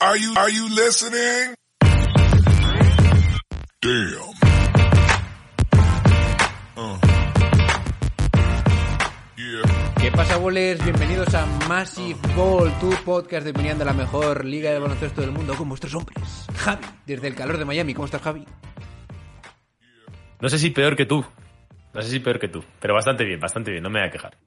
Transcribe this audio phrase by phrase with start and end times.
[0.00, 1.56] Are you, are you listening?
[3.80, 4.30] Damn.
[6.76, 6.98] Uh.
[9.36, 9.94] Yeah.
[10.00, 10.84] ¿Qué pasa, bolers?
[10.84, 15.32] Bienvenidos a Massive Ball, tu podcast de opinión de la mejor liga de baloncesto del
[15.32, 16.46] mundo con vuestros hombres.
[16.58, 17.92] Javi, desde el calor de Miami.
[17.92, 18.44] ¿Cómo estás, Javi?
[20.40, 21.24] No sé si peor que tú.
[21.92, 22.62] No sé si peor que tú.
[22.78, 23.82] Pero bastante bien, bastante bien.
[23.82, 24.38] No me voy a quejar.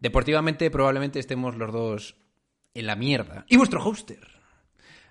[0.00, 2.16] Deportivamente, probablemente estemos los dos
[2.74, 3.46] en la mierda.
[3.48, 4.31] Y vuestro hoster,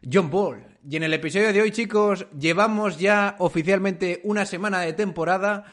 [0.09, 0.77] John Ball.
[0.89, 5.66] Y en el episodio de hoy, chicos, llevamos ya oficialmente una semana de temporada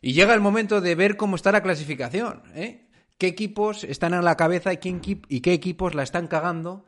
[0.00, 2.42] y llega el momento de ver cómo está la clasificación.
[2.54, 2.86] ¿eh?
[3.18, 6.84] ¿Qué equipos están a la cabeza y, y qué equipos la están cagando?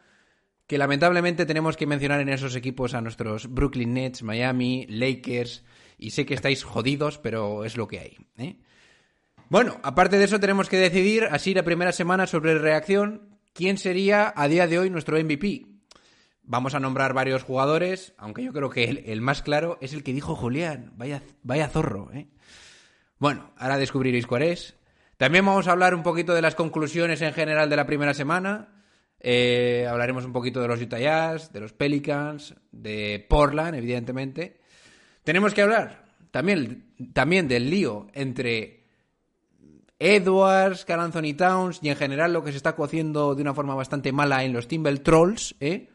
[0.67, 5.65] Que lamentablemente tenemos que mencionar en esos equipos a nuestros Brooklyn Nets, Miami, Lakers.
[5.99, 8.17] Y sé que estáis jodidos, pero es lo que hay.
[8.37, 8.59] ¿eh?
[9.49, 14.33] Bueno, aparte de eso tenemos que decidir, así la primera semana sobre reacción, quién sería
[14.37, 15.76] a día de hoy nuestro MVP.
[16.49, 20.13] Vamos a nombrar varios jugadores, aunque yo creo que el, más claro es el que
[20.13, 20.93] dijo Julián.
[20.97, 22.29] Vaya, vaya zorro, ¿eh?
[23.19, 24.77] Bueno, ahora descubriréis cuál es.
[25.17, 28.69] También vamos a hablar un poquito de las conclusiones en general de la primera semana.
[29.19, 34.61] Eh, hablaremos un poquito de los Utah Jazz, de los Pelicans, de Portland, evidentemente.
[35.25, 38.85] Tenemos que hablar también, también del lío entre
[39.99, 43.75] Edwards, Carl Anthony Towns y en general lo que se está cociendo de una forma
[43.75, 45.89] bastante mala en los Timber Trolls, ¿eh?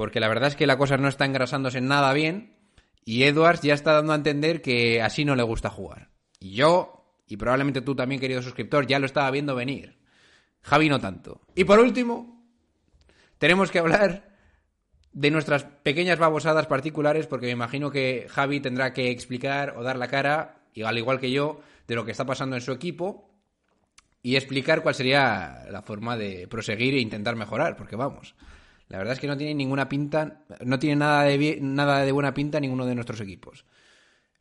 [0.00, 2.56] Porque la verdad es que la cosa no está engrasándose nada bien
[3.04, 6.08] y Edwards ya está dando a entender que así no le gusta jugar.
[6.38, 9.98] Y yo, y probablemente tú también, querido suscriptor, ya lo estaba viendo venir.
[10.62, 11.42] Javi no tanto.
[11.54, 12.42] Y por último,
[13.36, 14.38] tenemos que hablar
[15.12, 19.98] de nuestras pequeñas babosadas particulares, porque me imagino que Javi tendrá que explicar o dar
[19.98, 23.38] la cara, al igual que yo, de lo que está pasando en su equipo
[24.22, 28.34] y explicar cuál sería la forma de proseguir e intentar mejorar, porque vamos,
[28.90, 32.34] la verdad es que no tiene ninguna pinta, no tiene nada de, nada de buena
[32.34, 33.64] pinta ninguno de nuestros equipos.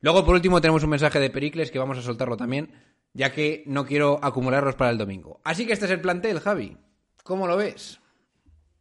[0.01, 2.73] Luego, por último, tenemos un mensaje de Pericles que vamos a soltarlo también,
[3.13, 5.39] ya que no quiero acumularlos para el domingo.
[5.43, 6.77] Así que este es el plantel, Javi.
[7.23, 8.01] ¿Cómo lo ves?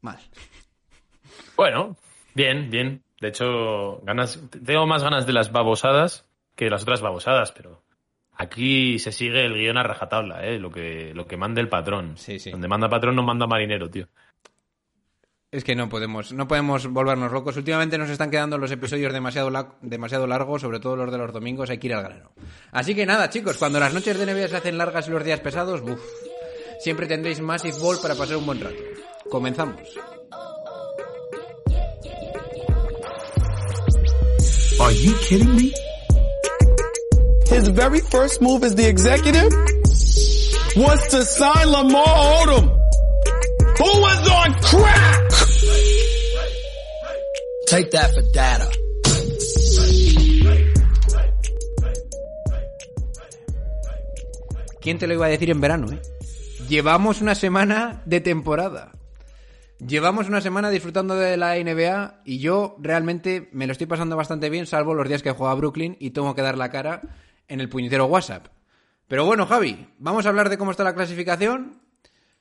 [0.00, 0.18] Mal.
[1.54, 1.98] Bueno,
[2.34, 3.02] bien, bien.
[3.20, 6.26] De hecho, ganas, tengo más ganas de las babosadas
[6.56, 7.82] que de las otras babosadas, pero
[8.32, 10.58] aquí se sigue el guion a rajatabla, ¿eh?
[10.58, 12.16] Lo que, lo que manda el patrón.
[12.16, 12.52] Sí, sí.
[12.52, 14.08] Donde manda patrón no manda marinero, tío.
[15.50, 17.56] Es que no podemos, no podemos volvernos locos.
[17.56, 21.32] Últimamente nos están quedando los episodios demasiado, la- demasiado largos, sobre todo los de los
[21.32, 22.32] domingos, hay que ir al grano.
[22.70, 25.40] Así que nada, chicos, cuando las noches de NBA se hacen largas y los días
[25.40, 26.00] pesados, buf,
[26.80, 28.76] siempre tendréis Massive Ball para pasar un buen rato.
[29.30, 29.80] Comenzamos.
[34.80, 35.72] Are you kidding me?
[37.48, 39.50] His very first move as the executive
[40.76, 42.04] was to sign Lamar
[42.44, 42.77] Odom,
[43.78, 45.28] who was on crack.
[47.66, 48.68] Take that for data.
[54.80, 56.00] ¿Quién te lo iba a decir en verano, eh?
[56.68, 58.92] Llevamos una semana de temporada.
[59.86, 64.50] Llevamos una semana disfrutando de la NBA y yo realmente me lo estoy pasando bastante
[64.50, 67.02] bien, salvo los días que juego a Brooklyn y tengo que dar la cara
[67.48, 68.48] en el puñetero WhatsApp.
[69.06, 71.80] Pero bueno, Javi, vamos a hablar de cómo está la clasificación.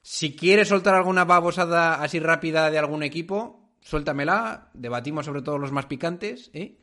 [0.09, 4.69] Si quieres soltar alguna babosada así rápida de algún equipo, suéltamela.
[4.73, 6.77] Debatimos sobre todos los más picantes, ¿eh?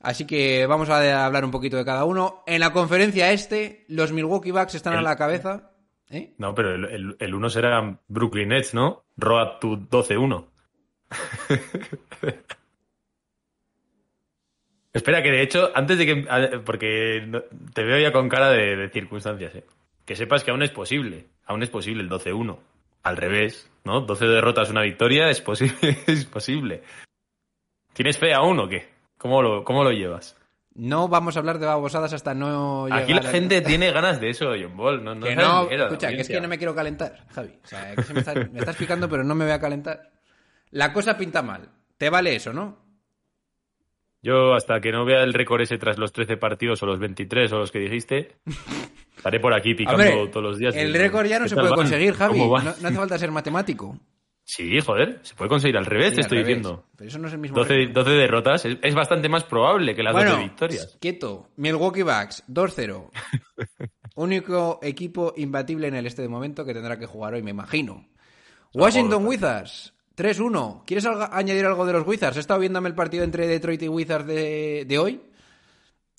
[0.00, 2.42] Así que vamos a hablar un poquito de cada uno.
[2.48, 5.70] En la conferencia este, los Milwaukee Bucks están a la cabeza.
[6.10, 6.34] ¿eh?
[6.38, 9.04] No, pero el, el, el uno será Brooklyn Nets, ¿no?
[9.16, 10.44] Road to 12-1.
[14.92, 16.60] Espera, que de hecho, antes de que.
[16.66, 17.40] Porque
[17.72, 19.64] te veo ya con cara de, de circunstancias, ¿eh?
[20.12, 21.24] Que sepas que aún es posible.
[21.46, 22.58] Aún es posible el 12-1.
[23.02, 24.02] Al revés, ¿no?
[24.02, 25.72] 12 derrotas, una victoria, es posible.
[26.06, 26.82] es posible.
[27.94, 28.90] ¿Tienes fe aún o qué?
[29.16, 30.36] ¿Cómo lo, cómo lo llevas?
[30.74, 34.20] No vamos a hablar de babosadas hasta no llegar Aquí la a- gente tiene ganas
[34.20, 35.02] de eso, John Ball.
[35.02, 37.58] No, no Que no, escucha, que es que no me quiero calentar, Javi.
[37.64, 40.10] O sea, que se me, está- me estás picando, pero no me voy a calentar.
[40.72, 41.70] La cosa pinta mal.
[41.96, 42.81] ¿Te vale eso, no?
[44.22, 47.52] Yo, hasta que no vea el récord ese tras los 13 partidos o los 23
[47.52, 48.36] o los que dijiste,
[49.16, 50.76] estaré por aquí picando Hombre, todos los días.
[50.76, 51.76] el ¿Qué récord ya no se puede van?
[51.76, 52.38] conseguir, Javi.
[52.38, 53.98] ¿Cómo No, hace falta ser matemático.
[54.44, 56.56] Sí, joder, se puede conseguir al revés, Sí, te al estoy revés.
[56.58, 56.84] diciendo.
[56.96, 57.94] Pero eso no es el mismo 12, récord.
[57.94, 60.98] 12 derrotas es, es bastante más probable que las Bueno, 12 victorias.
[61.00, 61.48] quieto.
[61.56, 63.10] Milwaukee Bucks, 2-0.
[64.14, 68.06] Único equipo imbatible en el este de momento que tendrá que jugar hoy, me imagino.
[68.74, 70.82] Washington Wizards, 3-1.
[70.86, 72.36] ¿Quieres añadir algo de los Wizards?
[72.36, 75.22] He estado viéndome el partido entre Detroit y Wizards de, de hoy.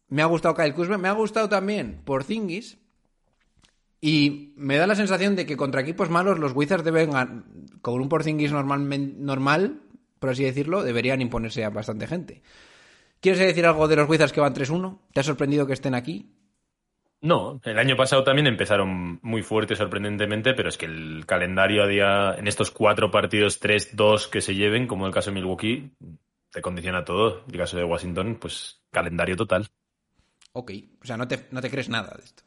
[0.09, 0.97] Me ha gustado Kyle Kuzma.
[0.97, 2.77] Me ha gustado también Porzingis.
[4.01, 7.11] Y me da la sensación de que contra equipos malos los Wizards deben
[7.81, 9.79] con un Porzingis normalmen- normal
[10.19, 12.43] por así decirlo, deberían imponerse a bastante gente.
[13.19, 14.99] ¿Quieres decir algo de los Wizards que van 3-1?
[15.13, 16.31] ¿Te ha sorprendido que estén aquí?
[17.23, 21.87] No, el año pasado también empezaron muy fuerte, sorprendentemente, pero es que el calendario a
[21.87, 25.93] día, en estos cuatro partidos, 3-2 que se lleven, como el caso de Milwaukee,
[26.51, 27.45] te condiciona todo.
[27.49, 29.69] El caso de Washington, pues calendario total.
[30.51, 30.71] Ok,
[31.01, 32.43] o sea, no te, no te crees nada de esto.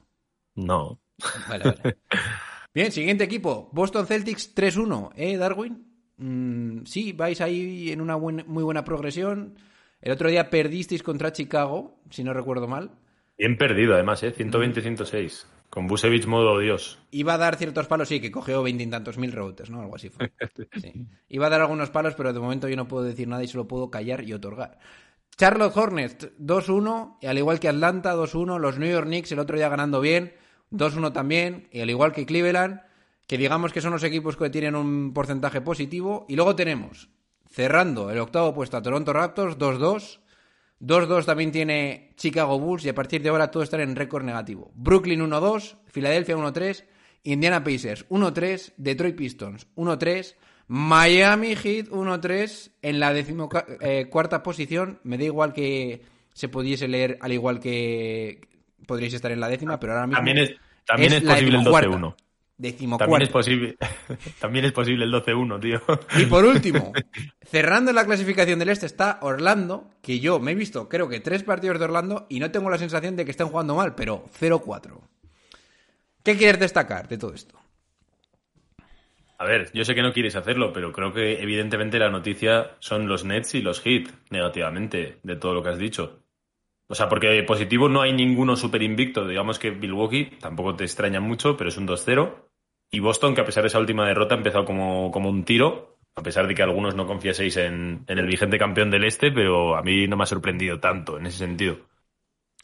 [0.57, 1.01] No.
[1.49, 1.97] Vale, vale.
[2.75, 3.71] Bien, siguiente equipo.
[3.73, 5.87] Boston Celtics 3-1, ¿eh, Darwin?
[6.19, 9.57] Mm, sí, vais ahí en una buen- muy buena progresión.
[10.03, 12.91] El otro día perdisteis contra Chicago, si no recuerdo mal.
[13.39, 14.35] Bien perdido, además, ¿eh?
[14.35, 15.45] 120-106.
[15.69, 16.99] Con Busevich modo Dios.
[17.11, 19.83] Iba a dar ciertos palos, sí, que cogió veintitantos mil rebotes, ¿no?
[19.83, 20.33] Algo así fue.
[20.81, 21.07] Sí.
[21.29, 23.69] Iba a dar algunos palos, pero de momento yo no puedo decir nada y solo
[23.69, 24.79] puedo callar y otorgar.
[25.37, 29.57] Charlotte Hornets 2-1, y al igual que Atlanta 2-1, los New York Knicks el otro
[29.57, 30.33] día ganando bien,
[30.71, 32.81] 2-1 también, y al igual que Cleveland,
[33.27, 36.25] que digamos que son los equipos que tienen un porcentaje positivo.
[36.29, 37.11] Y luego tenemos,
[37.51, 40.21] cerrando el octavo puesto a Toronto Raptors 2-2,
[40.81, 44.73] 2-2 también tiene Chicago Bulls y a partir de ahora todo estará en récord negativo.
[44.75, 46.85] Brooklyn 1-2, Filadelfia 1-3,
[47.25, 50.35] Indiana Pacers 1-3, Detroit Pistons 1-3,
[50.69, 55.01] Miami Heat 1-3 en la decimocuarta eh, posición.
[55.05, 56.03] Me da igual que
[56.35, 58.49] se pudiese leer al igual que
[58.87, 60.19] podríais estar en la décima, pero ahora mismo...
[60.87, 62.15] También es, posible el 12-1.
[62.99, 63.77] También es posible,
[64.41, 65.83] también es posible el 12-1, tío.
[66.19, 66.93] Y por último,
[67.45, 71.43] cerrando la clasificación del este está Orlando, que yo me he visto creo que tres
[71.43, 74.99] partidos de Orlando y no tengo la sensación de que estén jugando mal, pero 0-4.
[76.23, 77.59] ¿Qué quieres destacar de todo esto?
[79.39, 83.07] A ver, yo sé que no quieres hacerlo, pero creo que evidentemente la noticia son
[83.07, 86.26] los Nets y los Heat, negativamente, de todo lo que has dicho.
[86.89, 89.27] O sea, porque positivo no hay ninguno súper invicto.
[89.27, 92.49] Digamos que Milwaukee tampoco te extraña mucho, pero es un 2-0.
[92.91, 95.99] Y Boston, que a pesar de esa última derrota, ha empezado como, como un tiro,
[96.15, 99.77] a pesar de que algunos no confiaseis en, en el vigente campeón del Este, pero
[99.77, 101.79] a mí no me ha sorprendido tanto en ese sentido.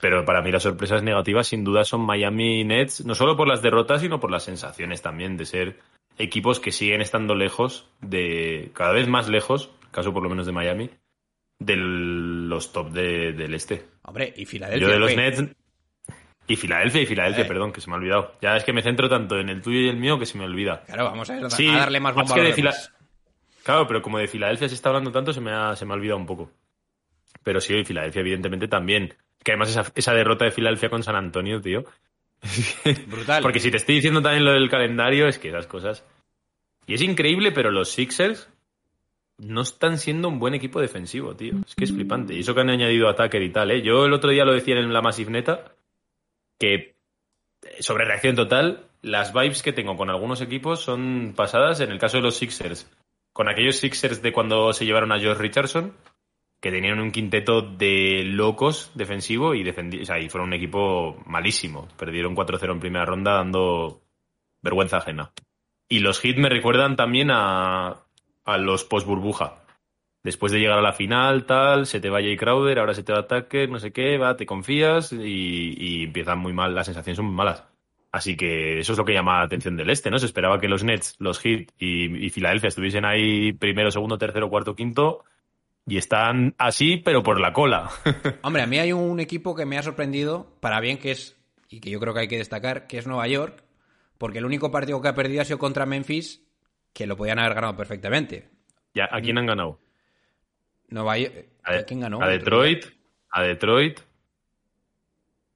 [0.00, 3.62] Pero para mí las sorpresas negativas sin duda son Miami Nets, no solo por las
[3.62, 5.78] derrotas, sino por las sensaciones también de ser
[6.18, 10.52] equipos que siguen estando lejos de, cada vez más lejos, caso por lo menos de
[10.52, 10.90] Miami,
[11.58, 13.86] de los top de- del este.
[14.02, 14.88] Hombre, y Filadelfia.
[14.88, 15.14] Yo de los.
[15.16, 15.44] Nets
[16.48, 17.48] y Filadelfia y Filadelfia, Eh.
[17.48, 18.36] perdón, que se me ha olvidado.
[18.42, 20.44] Ya es que me centro tanto en el tuyo y el mío que se me
[20.44, 20.82] olvida.
[20.86, 22.70] Claro, vamos a, Sí, a darle más más bomba que de.
[23.62, 25.94] Claro, pero como de Filadelfia se está hablando tanto, se me ha, se me ha
[25.94, 26.50] olvidado un poco.
[27.44, 29.14] Pero sí, y Filadelfia, evidentemente, también.
[29.42, 31.84] Que además esa, esa derrota de Filadelfia con San Antonio, tío.
[33.06, 33.42] Brutal.
[33.42, 36.04] Porque si te estoy diciendo también lo del calendario, es que esas cosas.
[36.86, 38.48] Y es increíble, pero los Sixers
[39.38, 41.54] no están siendo un buen equipo defensivo, tío.
[41.66, 42.34] Es que es flipante.
[42.34, 43.82] Y eso que han añadido a Tucker y tal, ¿eh?
[43.82, 45.72] Yo el otro día lo decía en la Massive Neta,
[46.58, 46.94] que
[47.80, 51.80] sobre reacción total, las vibes que tengo con algunos equipos son pasadas.
[51.80, 52.90] En el caso de los Sixers,
[53.32, 55.94] con aquellos Sixers de cuando se llevaron a George Richardson,
[56.60, 61.20] que tenían un quinteto de locos defensivo y defendi o sea, y fueron un equipo
[61.26, 61.88] malísimo.
[61.96, 64.02] Perdieron 4-0 en primera ronda dando
[64.60, 65.32] vergüenza ajena.
[65.88, 68.01] Y los Heat me recuerdan también a,
[68.44, 69.64] a los post burbuja.
[70.22, 73.12] Después de llegar a la final, tal, se te va Jay Crowder, ahora se te
[73.12, 77.16] va Tucker, no sé qué, va, te confías y, y empiezan muy mal, las sensaciones
[77.16, 77.64] son muy malas.
[78.12, 80.18] Así que eso es lo que llama la atención del este, ¿no?
[80.18, 84.50] Se esperaba que los Nets, los Heat y, y Filadelfia estuviesen ahí primero, segundo, tercero,
[84.50, 85.24] cuarto, quinto
[85.86, 87.90] y están así, pero por la cola.
[88.42, 91.36] Hombre, a mí hay un equipo que me ha sorprendido, para bien que es,
[91.68, 93.64] y que yo creo que hay que destacar, que es Nueva York,
[94.18, 96.42] porque el único partido que ha perdido ha sido contra Memphis,
[96.92, 98.48] que lo podían haber ganado perfectamente.
[98.94, 99.78] ya, ¿A quién han ganado?
[100.88, 101.46] Nueva York.
[101.64, 102.22] A, ¿Quién ganó?
[102.22, 102.84] a Detroit,
[103.30, 104.00] a Detroit,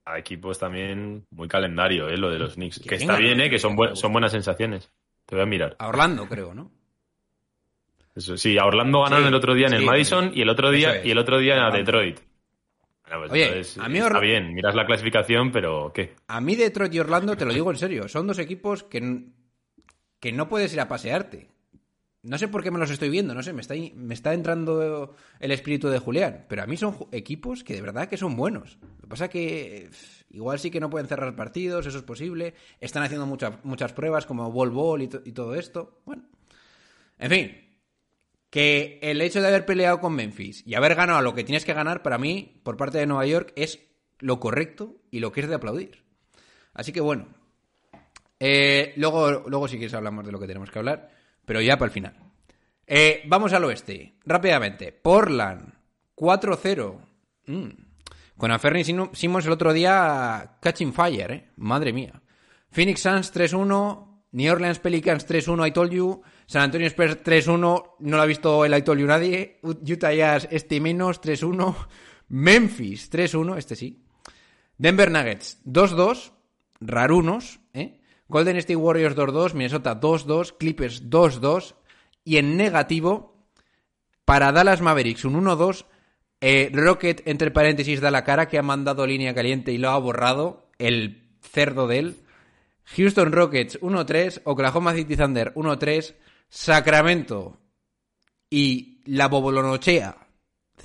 [0.05, 2.17] a equipos también muy calendario, ¿eh?
[2.17, 2.79] Lo de los Knicks.
[2.79, 3.25] Que ¿Quién está ganó?
[3.25, 3.49] bien, ¿eh?
[3.49, 4.89] Que son, buen- son buenas sensaciones.
[5.25, 5.75] Te voy a mirar.
[5.79, 6.71] A Orlando, creo, ¿no?
[8.15, 10.49] Eso, sí, a Orlando ganaron Sí, el otro día en sí, el Madison y el
[10.49, 11.05] otro día es.
[11.05, 11.77] y el otro día a Orlando.
[11.77, 12.19] Detroit.
[13.03, 16.15] Bueno, pues Oye, entonces, a mí está Orla- bien, miras la clasificación, pero ¿qué?
[16.27, 18.99] A mí Detroit y Orlando, te lo digo en serio, son dos equipos que,
[20.19, 21.49] que no puedes ir a pasearte.
[22.23, 25.15] No sé por qué me los estoy viendo, no sé, me está, me está entrando
[25.39, 28.79] el espíritu de Julián, pero a mí son equipos que de verdad que son buenos.
[28.81, 29.89] Lo que pasa que
[30.31, 32.53] igual sí que no pueden cerrar partidos, eso es posible.
[32.81, 36.01] Están haciendo muchas muchas pruebas como Ball Ball y, to- y todo esto.
[36.05, 36.23] Bueno,
[37.19, 37.57] en fin,
[38.49, 41.73] que el hecho de haber peleado con Memphis y haber ganado lo que tienes que
[41.73, 43.79] ganar, para mí, por parte de Nueva York, es
[44.19, 46.03] lo correcto y lo que es de aplaudir.
[46.73, 47.27] Así que bueno.
[48.39, 51.09] Eh, luego, luego, si quieres, hablamos de lo que tenemos que hablar,
[51.45, 52.15] pero ya para el final.
[52.85, 54.91] Eh, vamos al oeste, rápidamente.
[54.91, 55.73] Portland,
[56.15, 56.99] 4-0.
[57.47, 57.69] Mm.
[58.37, 61.49] Con Aferni Simmons el otro día, catching fire, ¿eh?
[61.57, 62.21] Madre mía.
[62.69, 64.07] Phoenix Suns 3-1.
[64.31, 66.21] New Orleans Pelicans 3-1, I told you.
[66.45, 69.59] San Antonio Spurs 3-1, no lo ha visto el Aitolio nadie.
[69.63, 71.75] Utah Jazz este menos 3-1.
[72.29, 74.03] Memphis 3-1, este sí.
[74.77, 76.33] Denver Nuggets 2-2,
[76.81, 77.99] rarunos, ¿eh?
[78.27, 81.75] Golden State Warriors 2-2, Minnesota 2-2, Clippers 2-2
[82.23, 83.37] y en negativo
[84.25, 85.85] para Dallas Mavericks un 1-2,
[86.41, 89.97] eh, Rocket entre paréntesis da la cara que ha mandado línea caliente y lo ha
[89.97, 92.15] borrado, el cerdo de él.
[92.95, 96.15] Houston Rockets 1-3, Oklahoma City Thunder 1-3,
[96.49, 97.59] Sacramento
[98.49, 100.27] y la Bobolonochea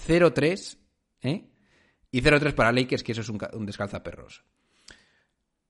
[0.06, 0.78] 0-3,
[1.22, 1.48] ¿eh?
[2.10, 4.44] Y 0-3 para Lakers, que eso es un, un descalzaperros.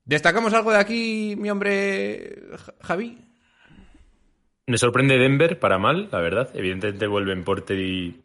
[0.04, 3.18] ¿Destacamos algo de aquí, mi hombre Ja- Javi?
[4.66, 6.50] Me sorprende Denver para mal, la verdad.
[6.54, 8.22] Evidentemente vuelven Porter y,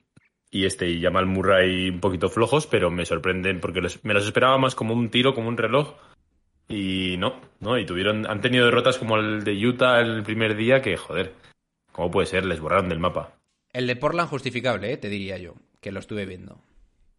[0.52, 4.26] y este y Jamal Murray un poquito flojos, pero me sorprenden porque los- me los
[4.26, 5.94] esperaba más como un tiro, como un reloj.
[6.70, 10.82] Y no, no, y tuvieron, han tenido derrotas como el de Utah el primer día
[10.82, 11.34] que, joder,
[11.94, 12.44] ¿cómo puede ser?
[12.46, 13.34] Les borraron del mapa.
[13.72, 14.98] El de Portland justificable, ¿eh?
[14.98, 16.60] te diría yo, que lo estuve viendo.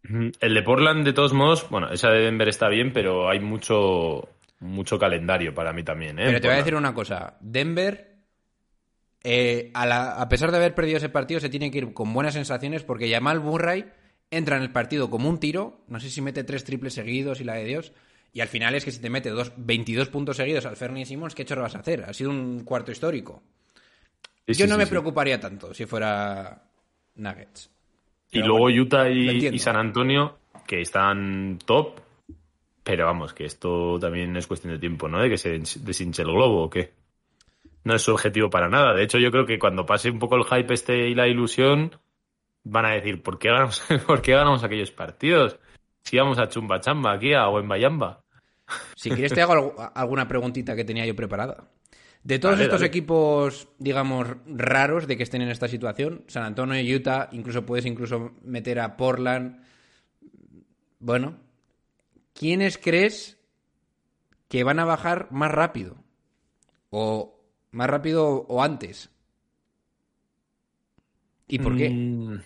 [0.03, 4.29] El de Portland, de todos modos, bueno, esa de Denver está bien, pero hay mucho,
[4.59, 6.23] mucho calendario para mí también, ¿eh?
[6.25, 7.37] Pero te voy a decir una cosa.
[7.39, 8.15] Denver,
[9.23, 12.13] eh, a, la- a pesar de haber perdido ese partido, se tiene que ir con
[12.13, 13.85] buenas sensaciones porque Jamal Murray
[14.31, 15.81] entra en el partido como un tiro.
[15.87, 17.91] No sé si mete tres triples seguidos y la de Dios.
[18.31, 21.33] Y al final es que si te mete dos, 22 puntos seguidos al Fernie Simmons,
[21.33, 22.03] ¿qué chorro vas a hacer?
[22.03, 23.41] Ha sido un cuarto histórico.
[24.47, 26.63] Sí, Yo sí, no sí, me preocuparía tanto si fuera
[27.15, 27.69] Nuggets.
[28.31, 30.37] Y luego bueno, Utah y San Antonio,
[30.67, 31.99] que están top,
[32.83, 35.21] pero vamos, que esto también es cuestión de tiempo, ¿no?
[35.21, 36.93] De que se deshinche el globo o qué.
[37.83, 38.93] No es su objetivo para nada.
[38.93, 41.91] De hecho, yo creo que cuando pase un poco el hype este y la ilusión,
[42.63, 45.57] van a decir, ¿por qué ganamos, ¿por qué ganamos aquellos partidos?
[46.03, 48.23] Si íbamos a chumba chamba aquí, a Wembayamba.
[48.95, 51.69] Si quieres te hago algu- alguna preguntita que tenía yo preparada.
[52.23, 52.87] De todos Dale, estos dale.
[52.87, 57.85] equipos, digamos, raros de que estén en esta situación, San Antonio y Utah, incluso puedes
[57.85, 59.63] incluso meter a Portland.
[60.99, 61.37] Bueno,
[62.39, 63.37] ¿quiénes crees
[64.47, 65.97] que van a bajar más rápido?
[66.89, 67.37] O
[67.71, 69.11] más rápido o antes.
[71.49, 71.89] ¿Y por qué?
[71.89, 72.39] Mm.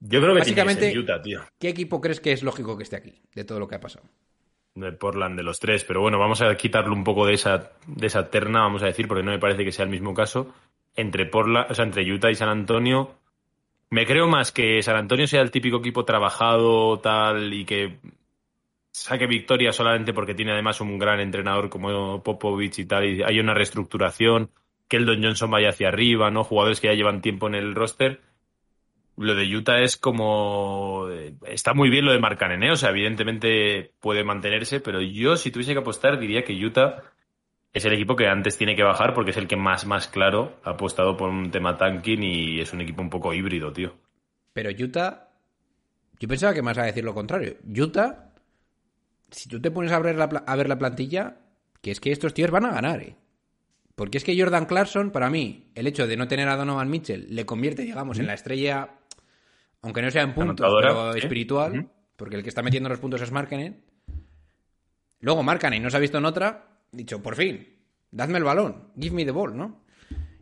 [0.00, 1.40] Yo creo que Básicamente- ser Utah, tío.
[1.58, 4.06] ¿Qué equipo crees que es lógico que esté aquí, de todo lo que ha pasado?
[4.74, 8.08] de Portland de los tres, pero bueno, vamos a quitarle un poco de esa, de
[8.08, 10.52] esa terna, vamos a decir, porque no me parece que sea el mismo caso.
[10.94, 13.14] Entre Portland, o sea, entre Utah y San Antonio,
[13.90, 17.98] me creo más que San Antonio sea el típico equipo trabajado, tal, y que
[18.90, 23.40] saque victoria solamente porque tiene además un gran entrenador como Popovich y tal, y hay
[23.40, 24.50] una reestructuración,
[24.88, 26.44] que el Don Johnson vaya hacia arriba, ¿no?
[26.44, 28.20] Jugadores que ya llevan tiempo en el roster.
[29.16, 31.08] Lo de Utah es como.
[31.10, 32.72] eh, Está muy bien lo de Markkanen, ¿eh?
[32.72, 37.02] O sea, evidentemente puede mantenerse, pero yo, si tuviese que apostar, diría que Utah
[37.76, 40.58] es el equipo que antes tiene que bajar porque es el que más, más claro
[40.64, 43.94] ha apostado por un tema tanking y es un equipo un poco híbrido, tío.
[44.54, 45.28] Pero Utah.
[46.18, 47.56] Yo pensaba que vas a decir lo contrario.
[47.68, 48.32] Utah.
[49.30, 51.36] Si tú te pones a ver la, a ver la plantilla,
[51.82, 53.14] que es que estos tíos van a ganar, ¿eh?
[53.94, 57.26] Porque es que Jordan Clarkson, para mí, el hecho de no tener a Donovan Mitchell
[57.28, 58.88] le convierte, digamos, en la estrella,
[59.82, 61.18] aunque no sea en puntos, pero sí.
[61.18, 63.82] espiritual, porque el que está metiendo los puntos es Markkanen.
[65.20, 67.68] Luego Markkanen no se ha visto en otra, dicho, por fin,
[68.10, 69.82] dadme el balón, give me the ball, ¿no?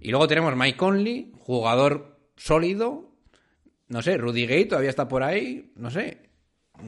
[0.01, 3.13] Y luego tenemos Mike Conley, jugador sólido,
[3.89, 6.31] no sé, Rudy Gay todavía está por ahí, no sé.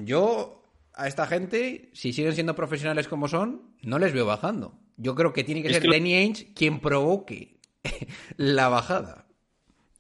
[0.05, 0.63] Yo
[0.95, 4.79] a esta gente, si siguen siendo profesionales como son, no les veo bajando.
[4.97, 7.61] Yo creo que tiene que Es ser que Danny Ainge quien provoque
[8.37, 9.27] la bajada.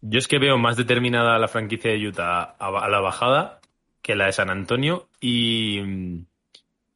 [0.00, 3.60] Yo es que veo más determinada la franquicia de Utah a, a la bajada
[4.02, 5.80] que la de San Antonio y,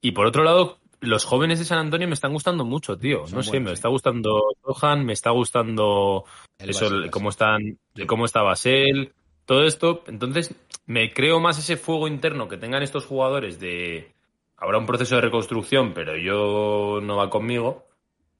[0.01, 3.27] y por otro lado, los jóvenes de San Antonio me están gustando mucho, tío.
[3.27, 3.75] Son no sé, buenos, me sí.
[3.75, 6.25] está gustando Johan, me está gustando
[6.59, 9.13] El eso, Basel, cómo están, cómo está Basel,
[9.45, 10.05] todo esto.
[10.07, 10.55] Entonces,
[10.87, 14.13] me creo más ese fuego interno que tengan estos jugadores de
[14.57, 17.87] habrá un proceso de reconstrucción, pero yo no va conmigo.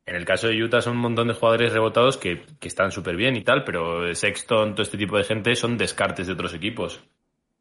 [0.05, 3.17] En el caso de Utah son un montón de jugadores rebotados que, que están súper
[3.17, 7.01] bien y tal, pero Sexton, todo este tipo de gente son descartes de otros equipos.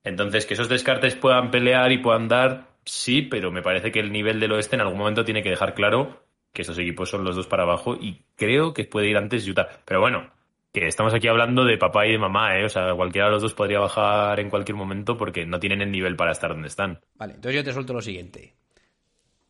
[0.03, 4.11] Entonces, que esos descartes puedan pelear y puedan dar, sí, pero me parece que el
[4.11, 7.35] nivel del oeste en algún momento tiene que dejar claro que estos equipos son los
[7.35, 9.67] dos para abajo y creo que puede ir antes Utah.
[9.85, 10.31] Pero bueno,
[10.73, 12.65] que estamos aquí hablando de papá y de mamá, ¿eh?
[12.65, 15.91] O sea, cualquiera de los dos podría bajar en cualquier momento porque no tienen el
[15.91, 16.99] nivel para estar donde están.
[17.15, 18.55] Vale, entonces yo te suelto lo siguiente.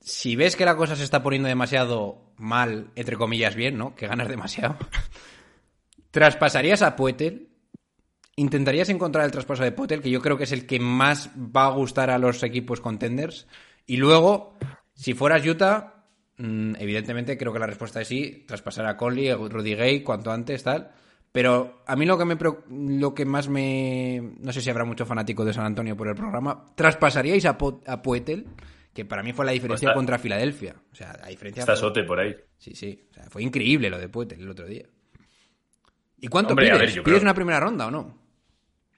[0.02, 3.96] Si ves que la cosa se está poniendo demasiado mal, entre comillas bien, ¿no?
[3.96, 4.78] Que ganas demasiado.
[6.12, 7.49] ¿Traspasarías a Poetel?
[8.40, 11.66] ¿Intentarías encontrar el traspaso de Poetel, que yo creo que es el que más va
[11.66, 13.48] a gustar a los equipos contenders?
[13.86, 14.58] Y luego,
[14.94, 15.96] si fueras Utah,
[16.42, 18.46] Mm, evidentemente, creo que la respuesta es sí.
[18.48, 20.90] Traspasar a Conley, a Rudy Gay, cuanto antes, tal.
[21.34, 22.38] Pero a mí lo que, me,
[23.02, 24.36] lo que más me...
[24.40, 26.66] No sé si habrá mucho fanático de San Antonio por el programa.
[26.76, 28.48] ¿Traspasaríais a, Po- a Poetel?
[28.94, 30.76] Que para mí fue la diferencia Pues está- contra Filadelfia.
[30.94, 31.60] O sea, la diferencia...
[31.64, 32.34] Está fue- Sote por ahí.
[32.58, 33.04] Sí, sí.
[33.12, 34.86] O sea, fue increíble lo de Poetel el otro día.
[36.22, 36.80] ¿Y cuánto Hombre, pides?
[36.80, 38.18] ver, ¿Pides creo- una primera ronda o no?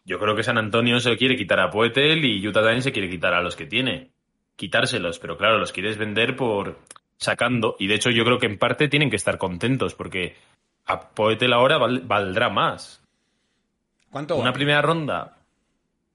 [0.04, 3.10] Yo creo que San Antonio se quiere quitar a Poetel y Utah también se quiere
[3.10, 4.12] quitar a los que tiene.
[4.56, 6.80] Quitárselos, pero claro, los quieres vender por
[7.18, 7.76] sacando.
[7.80, 10.36] Y de hecho yo creo que en parte tienen que estar contentos porque
[10.86, 13.04] a Poetel ahora val- valdrá más.
[14.10, 14.36] ¿Cuánto?
[14.36, 14.54] Una vale?
[14.56, 15.38] primera ronda,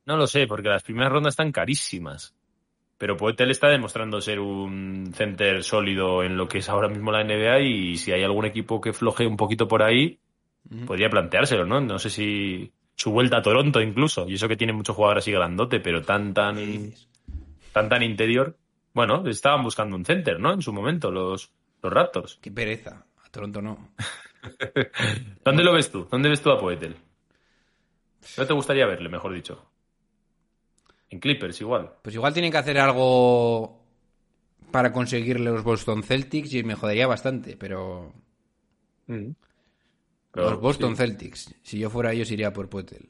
[0.04, 2.34] no lo sé, porque las primeras rondas están carísimas.
[2.98, 7.22] Pero Poetel está demostrando ser un center sólido en lo que es ahora mismo la
[7.24, 10.18] NBA y si hay algún equipo que floje un poquito por ahí,
[10.86, 11.80] podría planteárselo, ¿no?
[11.80, 15.30] No sé si su vuelta a Toronto incluso, y eso que tiene mucho jugador así
[15.30, 16.92] grandote, pero tan, tan,
[17.72, 18.56] tan, tan interior.
[18.94, 20.52] Bueno, estaban buscando un center, ¿no?
[20.54, 22.38] En su momento, los, los Raptors.
[22.40, 23.04] Qué pereza.
[23.22, 23.90] A Toronto no.
[25.44, 26.08] ¿Dónde lo ves tú?
[26.10, 26.96] ¿Dónde ves tú a Poetel?
[28.38, 29.70] ¿No te gustaría verle, mejor dicho?
[31.10, 31.92] En Clippers igual.
[32.02, 33.84] Pues igual tienen que hacer algo
[34.70, 38.12] para conseguir los Boston Celtics y me jodería bastante, pero...
[40.36, 40.96] Pero, los Boston sí.
[40.98, 41.54] Celtics.
[41.62, 43.08] Si yo fuera ellos iría por Puetel.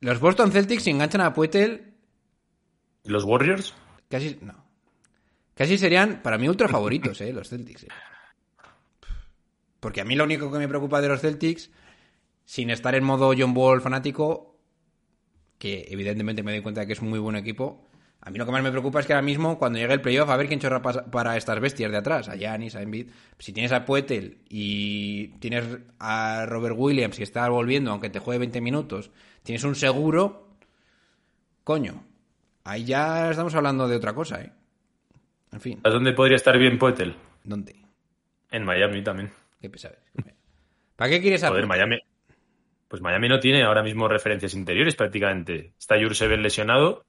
[0.00, 1.94] Los Boston Celtics si enganchan a Puetel
[3.04, 3.74] ¿Los Warriors?
[4.08, 4.38] casi...
[4.40, 4.62] No.
[5.54, 7.32] Casi serían, para mí, ultra favoritos, ¿eh?
[7.32, 7.84] Los Celtics.
[7.84, 7.88] eh.
[9.80, 11.70] Porque a mí lo único que me preocupa de los Celtics,
[12.44, 14.58] sin estar en modo John Ball fanático,
[15.58, 17.86] que evidentemente me doy cuenta de que es un muy buen equipo,
[18.26, 20.30] a mí lo que más me preocupa es que ahora mismo, cuando llegue el playoff,
[20.30, 23.10] a ver quién chorra para estas bestias de atrás, a Giannis, a Embiid.
[23.38, 25.64] Si tienes a Puetel y tienes
[25.98, 29.10] a Robert Williams, que está volviendo, aunque te juegue 20 minutos,
[29.42, 30.48] tienes un seguro,
[31.64, 32.02] coño,
[32.64, 34.52] ahí ya estamos hablando de otra cosa, ¿eh?
[35.52, 37.14] En fin, ¿A dónde podría estar bien Poetel?
[37.44, 37.76] ¿dónde?
[38.50, 39.30] En Miami también.
[39.60, 39.96] ¿Qué pesado?
[40.96, 41.66] ¿Para qué quieres a Joder?
[41.66, 41.98] Miami.
[42.88, 45.74] Pues Miami no tiene ahora mismo referencias interiores prácticamente.
[45.78, 47.04] Está Jurseven lesionado,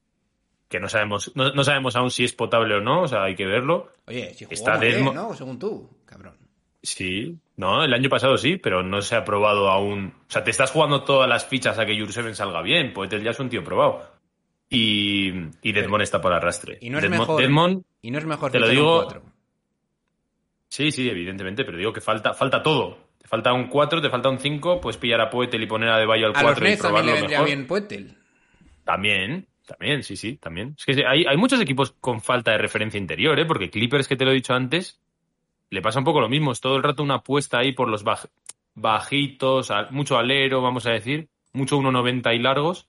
[0.76, 3.36] que no sabemos, no, no sabemos aún si es potable o no, o sea, hay
[3.36, 3.94] que verlo.
[4.08, 5.34] Oye, si Está bien, ¿no?
[5.34, 6.36] Según tú, cabrón.
[6.84, 10.14] Sí, no, el año pasado sí, pero no se ha probado aún.
[10.28, 12.94] O sea, te estás jugando todas las fichas a que Jurseven salga bien.
[12.94, 14.06] Poetel ya es un tío probado.
[14.70, 15.30] Y,
[15.62, 16.78] y Desmond está para arrastre.
[16.82, 17.42] Y no es Desmond, mejor.
[17.42, 19.08] Desmond, Y no es mejor te lo digo-.
[20.68, 22.98] Sí, sí, evidentemente, pero digo que falta, falta todo.
[23.18, 25.98] Te falta un 4, te falta un 5, pues pillar a Poetel y poner a
[25.98, 27.48] Debayo al A los 4 y Nets también probarlo le vendría mejor.
[27.48, 28.18] bien Puetel.
[28.84, 30.75] También, también, sí, sí, también.
[30.78, 33.45] Es que hay, hay muchos equipos con falta de referencia interior, ¿eh?
[33.45, 34.99] Porque Clippers, que te lo he dicho antes,
[35.69, 36.51] le pasa un poco lo mismo.
[36.51, 38.30] Es todo el rato una apuesta ahí por los baj-
[38.75, 42.88] bajitos, mucho alero, vamos a decir, mucho 1,90 y largos,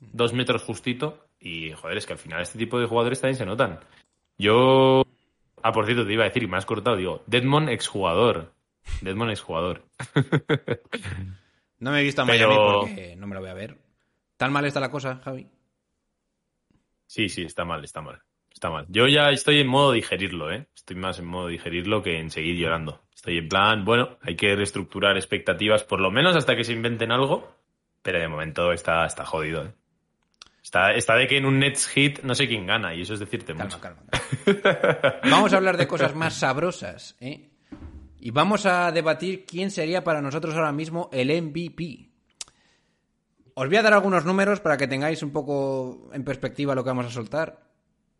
[0.00, 1.26] dos metros justito.
[1.38, 3.80] Y, joder, es que al final este tipo de jugadores también se notan.
[4.38, 5.04] Yo...
[5.62, 8.52] Ah, por cierto, te iba a decir, y me has cortado, digo, Deadmond exjugador.
[9.00, 9.82] Deadmond exjugador.
[11.78, 13.76] No me he visto a Pero- Miami porque no me lo voy a ver.
[14.38, 15.46] ¿Tan mal está la cosa, Javi?
[17.14, 18.20] Sí, sí, está mal, está mal.
[18.52, 18.86] Está mal.
[18.88, 20.66] Yo ya estoy en modo digerirlo, ¿eh?
[20.74, 23.02] Estoy más en modo digerirlo que en seguir llorando.
[23.14, 27.12] Estoy en plan, bueno, hay que reestructurar expectativas por lo menos hasta que se inventen
[27.12, 27.56] algo,
[28.02, 29.72] pero de momento está, está jodido, ¿eh?
[30.60, 33.20] Está, está de que en un Nets hit no sé quién gana, y eso es
[33.20, 33.80] decirte Calma, mucho.
[33.80, 34.02] calma.
[34.10, 35.20] calma.
[35.30, 37.48] Vamos a hablar de cosas más sabrosas, ¿eh?
[38.18, 42.10] Y vamos a debatir quién sería para nosotros ahora mismo el MVP.
[43.54, 46.90] Os voy a dar algunos números para que tengáis un poco en perspectiva lo que
[46.90, 47.70] vamos a soltar.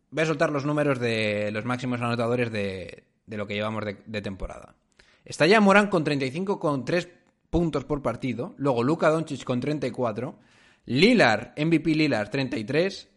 [0.09, 4.21] Voy a soltar los números de los máximos anotadores de, lo que llevamos de, de
[4.21, 4.75] temporada.
[5.25, 7.09] Está ya Morán con 35,3
[7.49, 8.53] puntos por partido.
[8.57, 10.39] Luego Luka Doncic con 34.
[10.85, 13.09] Lillard, MVP Lillard, 33.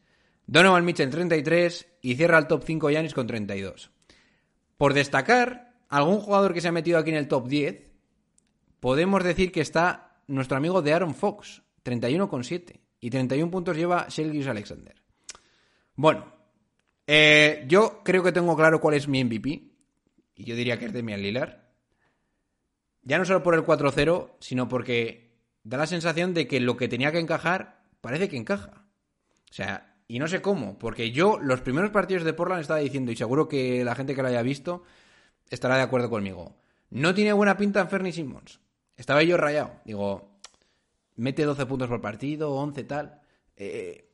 [0.47, 1.87] Donovan Mitchell, 33.
[2.03, 3.93] Y cierra el top 5 Yanis con 32.
[4.77, 7.91] Por destacar, algún jugador que se ha metido aquí en el top 10,
[8.81, 12.81] podemos decir que está nuestro amigo de Aaron Fox, 31,7.
[13.01, 14.95] Y 31 puntos lleva Shelgius Alexander.
[15.95, 16.33] Bueno,
[17.07, 19.63] eh, yo creo que tengo claro cuál es mi MVP.
[20.35, 21.57] Y yo diría que es Demian Lillard.
[23.03, 25.33] Ya no solo por el 4-0, sino porque
[25.65, 28.85] da la sensación de que lo que tenía que encajar parece que encaja.
[29.51, 33.13] O sea, y no sé cómo, porque yo los primeros partidos de Portland estaba diciendo,
[33.13, 34.83] y seguro que la gente que lo haya visto
[35.51, 36.57] estará de acuerdo conmigo,
[36.91, 38.61] no tiene buena pinta en Fernie Simmons.
[38.97, 39.81] Estaba yo rayado.
[39.85, 40.28] Digo,
[41.19, 43.21] mete 12 puntos por partido, 11 tal.
[43.57, 44.11] Eh,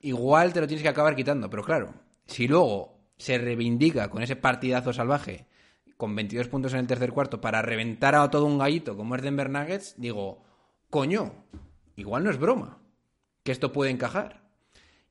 [0.00, 1.94] igual te lo tienes que acabar quitando, pero claro,
[2.26, 5.46] si luego se reivindica con ese partidazo salvaje,
[5.96, 9.22] con 22 puntos en el tercer cuarto, para reventar a todo un gallito como es
[9.22, 10.42] Denver Nuggets, digo,
[10.90, 11.46] coño,
[11.96, 12.78] igual no es broma,
[13.42, 14.44] que esto puede encajar.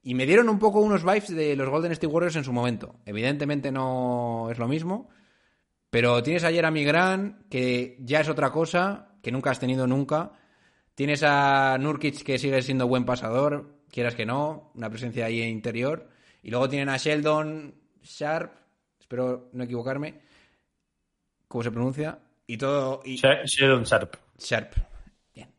[0.02, 3.00] Y me dieron un poco unos vibes de los Golden State Warriors en su momento.
[3.06, 5.10] Evidentemente no es lo mismo,
[5.90, 10.34] pero tienes a Jeremy Grant, que ya es otra cosa, que nunca has tenido nunca.
[10.96, 16.10] Tienes a Nurkic, que sigue siendo buen pasador, quieras que no, una presencia ahí interior.
[16.44, 18.52] Y luego tienen a Sheldon Sharp,
[19.00, 20.22] espero no equivocarme,
[21.48, 22.20] ¿cómo se pronuncia?
[22.46, 23.02] Y todo...
[23.06, 23.16] Y...
[23.16, 24.16] Sheldon Sharp.
[24.38, 24.74] Sharp.
[25.34, 25.50] Bien.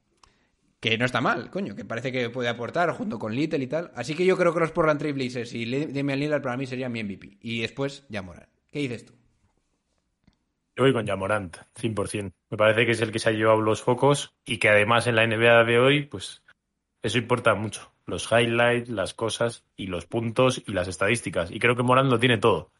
[0.79, 3.91] Que no está mal, coño, que parece que puede aportar junto con Little y tal.
[3.97, 6.93] Así que yo creo que los Portland Trail Blazers y Damian Lillard para mí serían
[6.93, 7.39] mi MVP.
[7.41, 8.49] Y después ya Morán.
[8.71, 9.15] ¿Qué dices tú?
[10.77, 12.33] Yo voy con Jamorant, 100%.
[12.51, 15.17] Me parece que es el que se ha llevado los focos y que además en
[15.17, 16.43] la NBA de hoy, pues
[17.03, 17.93] eso importa mucho.
[18.07, 21.51] Los highlights, las cosas y los puntos y las estadísticas.
[21.51, 22.73] Y creo que Morant lo tiene todo.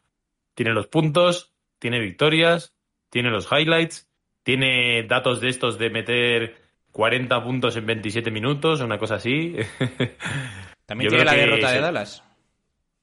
[0.55, 2.75] Tiene los puntos, tiene victorias,
[3.09, 4.09] tiene los highlights,
[4.43, 6.55] tiene datos de estos de meter
[6.91, 9.55] 40 puntos en 27 minutos, una cosa así.
[10.85, 12.23] También Yo tiene la que derrota de Dallas.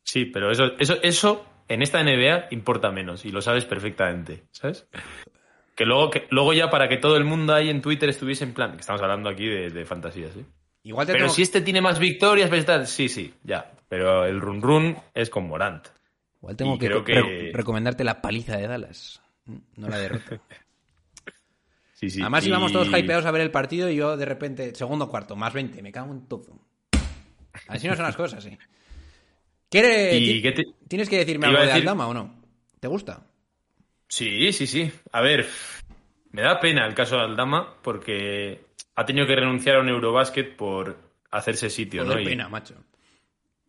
[0.05, 4.87] Sí, pero eso, eso, eso en esta NBA importa menos y lo sabes perfectamente, ¿sabes?
[5.75, 8.53] Que luego, que luego ya para que todo el mundo ahí en Twitter estuviese en
[8.53, 10.45] plan, que estamos hablando aquí de, de fantasías, ¿eh?
[10.83, 13.73] Igual te Pero tengo- si este tiene más victorias, pues sí, sí, ya.
[13.89, 15.87] Pero el run run es con Morant.
[16.43, 19.23] Igual tengo y que, creo que- re- recomendarte la paliza de Dallas.
[19.77, 20.39] No la derrota.
[21.95, 22.21] Sí, sí.
[22.21, 25.37] Además y- íbamos todos hypeados a ver el partido y yo de repente, segundo cuarto,
[25.37, 26.59] más 20, me cago en todo.
[27.69, 28.59] Así no son las cosas, sí.
[29.73, 32.35] ¿Quiere- ¿Y ti- qué te- ¿Tienes que decirme algo a de decir- Aldama o no?
[32.79, 33.27] ¿Te gusta?
[34.07, 34.93] Sí, sí, sí.
[35.11, 35.49] A ver,
[36.31, 38.61] me da pena el caso de Aldama porque
[38.95, 40.97] ha tenido que renunciar a un Eurobasket por
[41.31, 42.23] hacerse sitio, Joder, ¿no?
[42.23, 42.75] Y- pena, macho.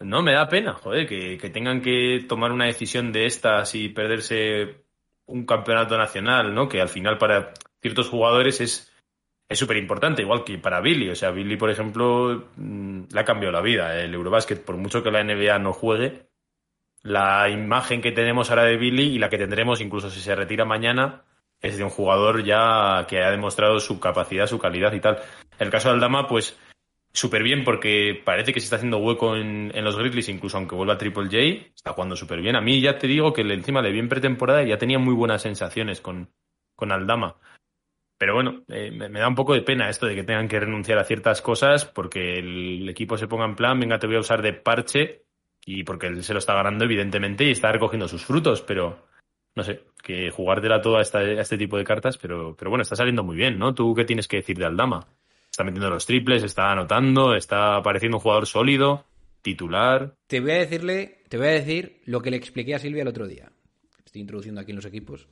[0.02, 3.88] No, me da pena, joder, que, que tengan que tomar una decisión de estas y
[3.90, 4.84] perderse
[5.28, 6.68] un campeonato nacional, ¿no?
[6.68, 8.93] Que al final para ciertos jugadores es
[9.50, 11.10] es súper importante, igual que para Billy.
[11.10, 14.00] O sea, Billy, por ejemplo, mm, le ha cambiado la vida.
[14.00, 16.28] El Eurobasket, por mucho que la NBA no juegue,
[17.04, 20.66] la imagen que tenemos ahora de Billy y la que tendremos incluso si se retira
[20.66, 21.24] mañana
[21.62, 25.20] es de un jugador ya que ha demostrado su capacidad, su calidad y tal.
[25.60, 26.58] El caso de Aldama, pues
[27.14, 30.76] súper bien porque parece que se está haciendo hueco en, en los Grizzlies, incluso aunque
[30.76, 32.56] vuelva Triple J, está jugando súper bien.
[32.56, 35.14] A mí ya te digo que encima le vi en pretemporada y ya tenía muy
[35.14, 36.30] buenas sensaciones con,
[36.76, 37.38] con Aldama.
[38.24, 40.98] Pero bueno, eh, me, da un poco de pena esto de que tengan que renunciar
[40.98, 44.42] a ciertas cosas porque el equipo se ponga en plan, venga, te voy a usar
[44.42, 45.26] de parche
[45.66, 49.08] y porque él se lo está ganando evidentemente y está recogiendo sus frutos, pero
[49.56, 52.96] no sé, que jugártela toda esta- a este tipo de cartas, pero, pero bueno, está
[52.96, 53.76] saliendo muy bien, ¿no?
[53.76, 55.06] ¿Tú qué tienes que decir de Aldama?
[55.52, 59.04] Está metiendo los triples, está anotando, está pareciendo un jugador sólido,
[59.42, 60.16] titular.
[60.28, 63.10] Te voy a decirle, te voy a decir lo que le expliqué a Silvia el
[63.10, 63.52] otro día.
[64.06, 65.28] Estoy introduciendo aquí en los equipos.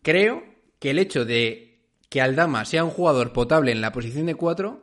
[0.00, 4.34] Creo que el hecho de que Aldama sea un jugador potable en la posición de
[4.34, 4.82] 4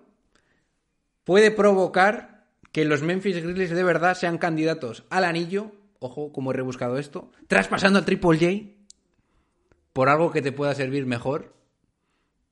[1.23, 6.55] puede provocar que los Memphis Grizzlies de verdad sean candidatos al anillo, ojo, como he
[6.55, 8.51] rebuscado esto, traspasando al Triple J
[9.93, 11.55] por algo que te pueda servir mejor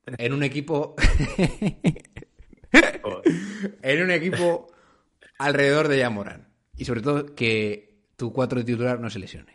[0.05, 0.95] en un equipo
[3.81, 4.71] en un equipo
[5.37, 6.47] alrededor de Yamoran.
[6.77, 9.52] Y sobre todo que tu 4 de titular no se lesione.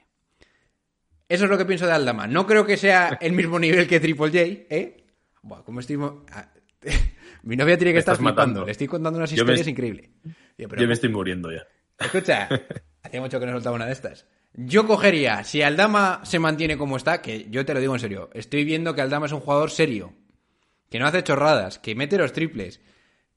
[1.29, 2.27] Eso es lo que pienso de Aldama.
[2.27, 4.39] No creo que sea el mismo nivel que Triple J,
[4.75, 5.05] ¿eh?
[5.43, 5.99] Buah, como estoy...
[6.33, 6.53] ah,
[7.43, 8.35] Mi novia tiene que Me estar estás flipando.
[8.41, 8.65] matando.
[8.67, 10.11] Le estoy contando unas Yo me- historias increíbles.
[10.57, 11.63] Pero- Yo me estoy muriendo ya.
[11.99, 12.49] Escucha,
[13.03, 14.27] hacía mucho que no soltaba una de estas.
[14.55, 18.31] Yo cogería, si Aldama se mantiene como está, que yo te lo digo en serio,
[18.33, 20.15] estoy viendo que Aldama es un jugador serio,
[20.91, 22.81] que no hace chorradas, que mete los triples,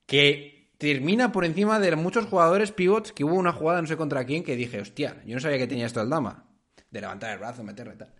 [0.06, 4.25] que termina por encima de muchos jugadores pivots, que hubo una jugada no sé contra
[4.25, 6.45] quién que dije, hostia, yo no sabía que tenía esto Aldama,
[6.91, 8.13] de levantar el brazo, meterle tal.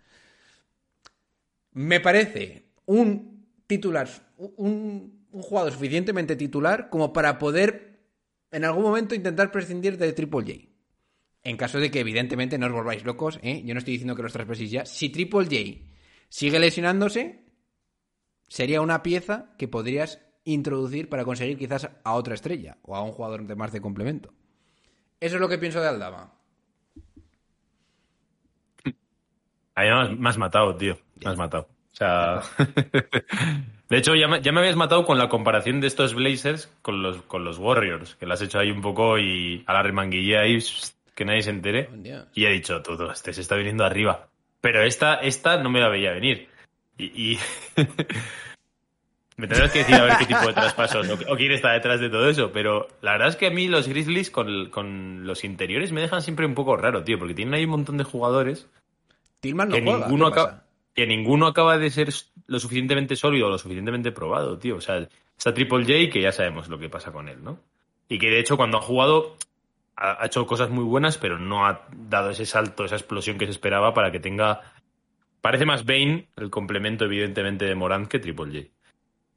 [1.72, 8.00] Me parece un titular, un, jugador suficientemente titular como para poder
[8.50, 10.68] en algún momento intentar prescindir de Triple J.
[11.44, 13.62] En caso de que, evidentemente, no os volváis locos, ¿eh?
[13.64, 14.86] yo no estoy diciendo que los traspaséis ya.
[14.86, 15.90] Si Triple J
[16.28, 17.46] sigue lesionándose,
[18.48, 23.12] sería una pieza que podrías introducir para conseguir quizás a otra estrella o a un
[23.12, 24.34] jugador de más de complemento.
[25.20, 26.41] Eso es lo que pienso de Aldama.
[29.74, 30.98] Ahí me has- matado, tío.
[31.24, 31.68] Me has matado.
[31.92, 32.40] O sea.
[33.88, 37.02] de hecho, ya me, ya me habías matado con la comparación de estos Blazers con
[37.02, 40.40] los, con los Warriors, que lo has hecho ahí un poco y a la remanguilla
[40.40, 40.58] ahí,
[41.14, 41.88] que nadie se entere.
[41.92, 42.26] Hostia.
[42.34, 44.28] Y he dicho, todo, este se está viniendo arriba.
[44.60, 46.48] Pero esta, esta no me la veía venir.
[46.98, 47.32] Y.
[47.32, 47.38] y-
[49.36, 52.00] me tendrás que decir a ver qué tipo de traspasos o, o quién está detrás
[52.00, 52.52] de todo eso.
[52.52, 56.22] Pero la verdad es que a mí los Grizzlies con, con los interiores me dejan
[56.22, 58.68] siempre un poco raro, tío, porque tienen ahí un montón de jugadores
[59.42, 59.98] Tillman no que juega.
[60.06, 62.08] ninguno, ¿qué acaba, que ninguno acaba de ser
[62.46, 64.76] lo suficientemente sólido o lo suficientemente probado, tío.
[64.76, 67.58] O sea, está Triple J, que ya sabemos lo que pasa con él, ¿no?
[68.08, 69.36] Y que de hecho cuando ha jugado
[69.96, 73.46] ha, ha hecho cosas muy buenas, pero no ha dado ese salto, esa explosión que
[73.46, 74.60] se esperaba para que tenga...
[75.40, 78.68] Parece más Bane, el complemento evidentemente de Morant, que Triple J.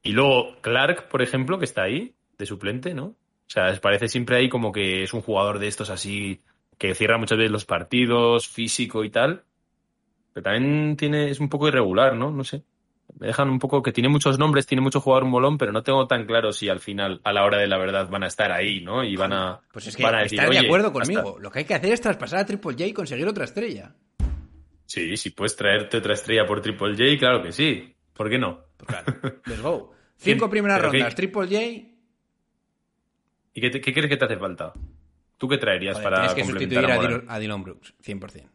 [0.03, 3.05] Y luego Clark, por ejemplo, que está ahí, de suplente, ¿no?
[3.05, 6.41] O sea, parece siempre ahí como que es un jugador de estos así,
[6.77, 9.43] que cierra muchas veces los partidos, físico y tal.
[10.35, 12.29] Pero también tiene, es un poco irregular, ¿no?
[12.29, 12.61] No sé.
[13.17, 16.07] Me dejan un poco que tiene muchos nombres, tiene mucho jugador molón, pero no tengo
[16.07, 18.81] tan claro si al final, a la hora de la verdad, van a estar ahí,
[18.81, 19.03] ¿no?
[19.05, 19.61] Y van a.
[19.71, 21.13] Pues es que van a decir, estás de "Oye, acuerdo basta".
[21.13, 21.39] conmigo.
[21.39, 23.95] Lo que hay que hacer es traspasar a Triple J y conseguir otra estrella.
[24.85, 27.95] Sí, si puedes traerte otra estrella por Triple J, claro que sí.
[28.13, 28.59] ¿Por qué no?
[28.75, 29.93] Pues claro, let's go.
[30.17, 31.61] Cinco ¿Quién- primeras rondas, Triple J.
[33.53, 34.73] ¿Y qué, te- qué crees que te hace falta?
[35.37, 38.49] ¿Tú qué traerías Joder, para tienes que complementar sustituir a a Dylan Brooks, 100%.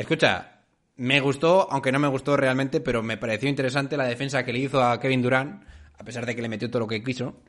[0.00, 0.60] Escucha,
[0.96, 4.60] me gustó, aunque no me gustó realmente, pero me pareció interesante la defensa que le
[4.60, 5.62] hizo a Kevin Durant,
[5.98, 7.40] a pesar de que le metió todo lo que quiso,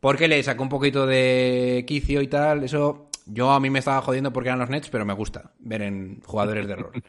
[0.00, 2.64] porque le sacó un poquito de quicio y tal.
[2.64, 5.82] Eso yo a mí me estaba jodiendo porque eran los Nets, pero me gusta ver
[5.82, 6.92] en jugadores de rol.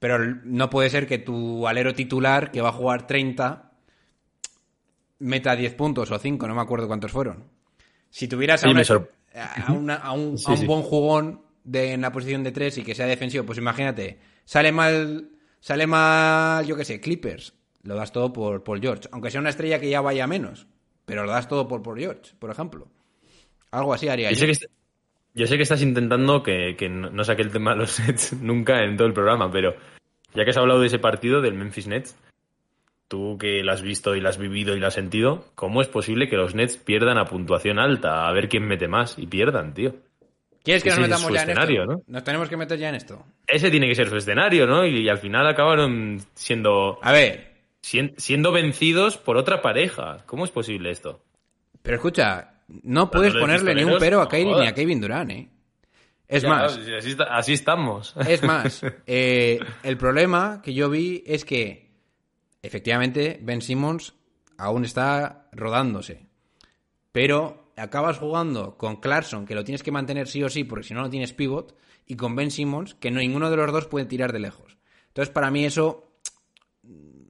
[0.00, 3.72] Pero no puede ser que tu alero titular, que va a jugar 30,
[5.18, 7.44] meta 10 puntos o 5, no me acuerdo cuántos fueron.
[8.10, 10.66] Si tuvieras a, Sí, una- me sor- a una- a un, Sí, a un sí.
[10.66, 14.72] buen jugón de, en la posición de 3 y que sea defensivo, pues imagínate, sale
[14.72, 19.08] mal, sale mal, yo qué sé, Clippers, lo das todo por, por George.
[19.12, 20.66] Aunque sea una estrella que ya vaya menos,
[21.04, 22.88] pero lo das todo por, por George, por ejemplo.
[23.70, 24.40] Algo así haría Yo yo.
[24.40, 24.70] sé que, est-
[25.34, 28.32] yo sé que estás intentando que, que no no saque el tema de los Nets
[28.40, 29.74] nunca en todo el programa, pero
[30.34, 32.16] ya que has hablado de ese partido del Memphis Nets,
[33.08, 35.88] tú que lo has visto y lo has vivido y lo has sentido, ¿cómo es
[35.88, 38.26] posible que los Nets pierdan a puntuación alta?
[38.28, 39.94] A ver quién mete más y pierdan, tío.
[40.68, 41.86] ¿Quieres que nos metamos ya en esto?
[41.86, 42.02] ¿no?
[42.06, 43.24] Nos tenemos que meter ya en esto.
[43.46, 44.84] Ese tiene que ser su escenario, ¿no?
[44.84, 50.18] Y, y al final acabaron siendo, A ver, sien- siendo vencidos por otra pareja.
[50.26, 51.24] ¿Cómo es posible esto?
[51.80, 52.50] pero escucha,
[52.82, 55.48] no puedes de ponerle ni un pero a Kyrie ni a Kevin Durant, ¿eh?
[56.28, 56.78] Es Ya, más,
[57.30, 58.14] así estamos.
[58.28, 61.88] Es más, eh, el problema que yo vi es que
[62.60, 64.12] efectivamente Ben Simmons
[64.58, 66.26] aún está rodándose.
[67.12, 70.94] Pero acabas jugando con Clarkson, que lo tienes que mantener sí o sí, porque si
[70.94, 74.06] no, no tienes pivot, y con Ben Simmons, que no, ninguno de los dos puede
[74.06, 74.78] tirar de lejos.
[75.08, 76.12] Entonces, para mí eso
[76.82, 77.28] mm,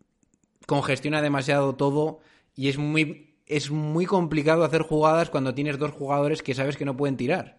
[0.66, 2.20] congestiona demasiado todo
[2.54, 6.84] y es muy, es muy complicado hacer jugadas cuando tienes dos jugadores que sabes que
[6.84, 7.58] no pueden tirar.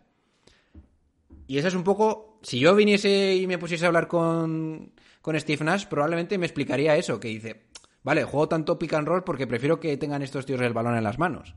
[1.48, 2.38] Y eso es un poco.
[2.44, 6.96] Si yo viniese y me pusiese a hablar con, con Steve Nash, probablemente me explicaría
[6.96, 7.64] eso: que dice,
[8.04, 11.04] vale, juego tanto pick and roll porque prefiero que tengan estos tíos el balón en
[11.04, 11.56] las manos.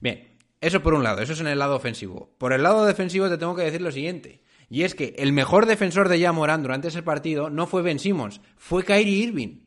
[0.00, 2.34] Bien, eso por un lado, eso es en el lado ofensivo.
[2.38, 5.66] Por el lado defensivo te tengo que decir lo siguiente: y es que el mejor
[5.66, 9.60] defensor de Jamoran durante ese partido no fue Ben Simmons, fue Kyrie Irving.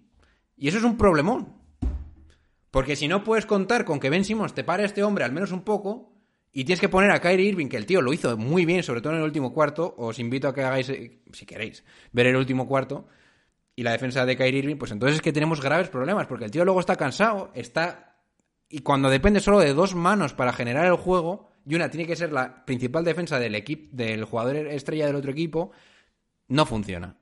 [0.58, 1.56] Y eso es un problemón.
[2.70, 5.32] Porque si no puedes contar con que Ben Simmons te pare a este hombre al
[5.32, 6.14] menos un poco,
[6.54, 9.02] y tienes que poner a Kyrie Irving, que el tío lo hizo muy bien, sobre
[9.02, 12.36] todo en el último cuarto, os invito a que hagáis, eh, si queréis, ver el
[12.36, 13.08] último cuarto,
[13.76, 16.52] y la defensa de Kyrie Irving, pues entonces es que tenemos graves problemas, porque el
[16.52, 18.11] tío luego está cansado, está...
[18.72, 22.16] Y cuando depende solo de dos manos para generar el juego, y una tiene que
[22.16, 25.72] ser la principal defensa del equipo, del jugador estrella del otro equipo,
[26.48, 27.18] no funciona.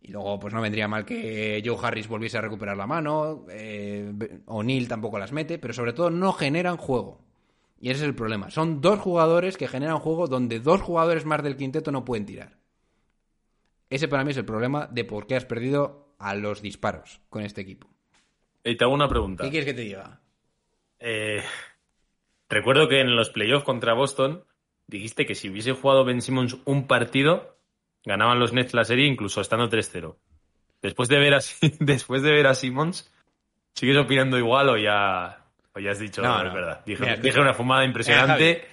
[0.00, 4.40] Y luego, pues no vendría mal que Joe Harris volviese a recuperar la mano, eh,
[4.46, 7.20] O'Neill tampoco las mete, pero sobre todo no generan juego.
[7.78, 8.50] Y ese es el problema.
[8.50, 12.56] Son dos jugadores que generan juego donde dos jugadores más del quinteto no pueden tirar.
[13.90, 17.42] Ese para mí es el problema de por qué has perdido a los disparos con
[17.42, 17.88] este equipo.
[18.64, 19.44] Y te hago una pregunta.
[19.44, 20.20] ¿Qué quieres que te diga?
[21.08, 21.40] Eh,
[22.48, 24.42] recuerdo que en los playoffs contra Boston
[24.88, 27.58] dijiste que si hubiese jugado Ben Simmons un partido,
[28.04, 30.16] ganaban los Nets la serie incluso estando 3-0.
[30.82, 31.38] Después de ver a,
[31.78, 33.08] después de ver a Simmons,
[33.72, 35.44] ¿sigues opinando igual o ya,
[35.76, 36.48] o ya has dicho, No, no, no.
[36.48, 36.84] es verdad?
[36.84, 38.66] Dije, Mira, dije una fumada impresionante.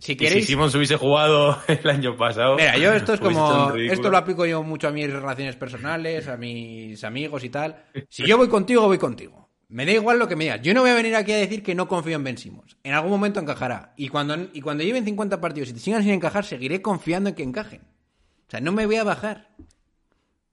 [0.00, 0.46] Si y si queréis...
[0.46, 2.56] Simmons hubiese jugado el año pasado...
[2.56, 3.72] Mira, yo esto es como.
[3.76, 7.84] Esto lo aplico yo mucho a mis relaciones personales, a mis amigos y tal.
[8.08, 9.47] Si yo voy contigo, voy contigo.
[9.68, 10.62] Me da igual lo que me digas.
[10.62, 12.76] Yo no voy a venir aquí a decir que no confío en Ben Simmons.
[12.82, 13.92] En algún momento encajará.
[13.96, 17.34] Y cuando, y cuando lleven 50 partidos y te sigan sin encajar, seguiré confiando en
[17.34, 17.82] que encajen.
[17.82, 19.50] O sea, no me voy a bajar.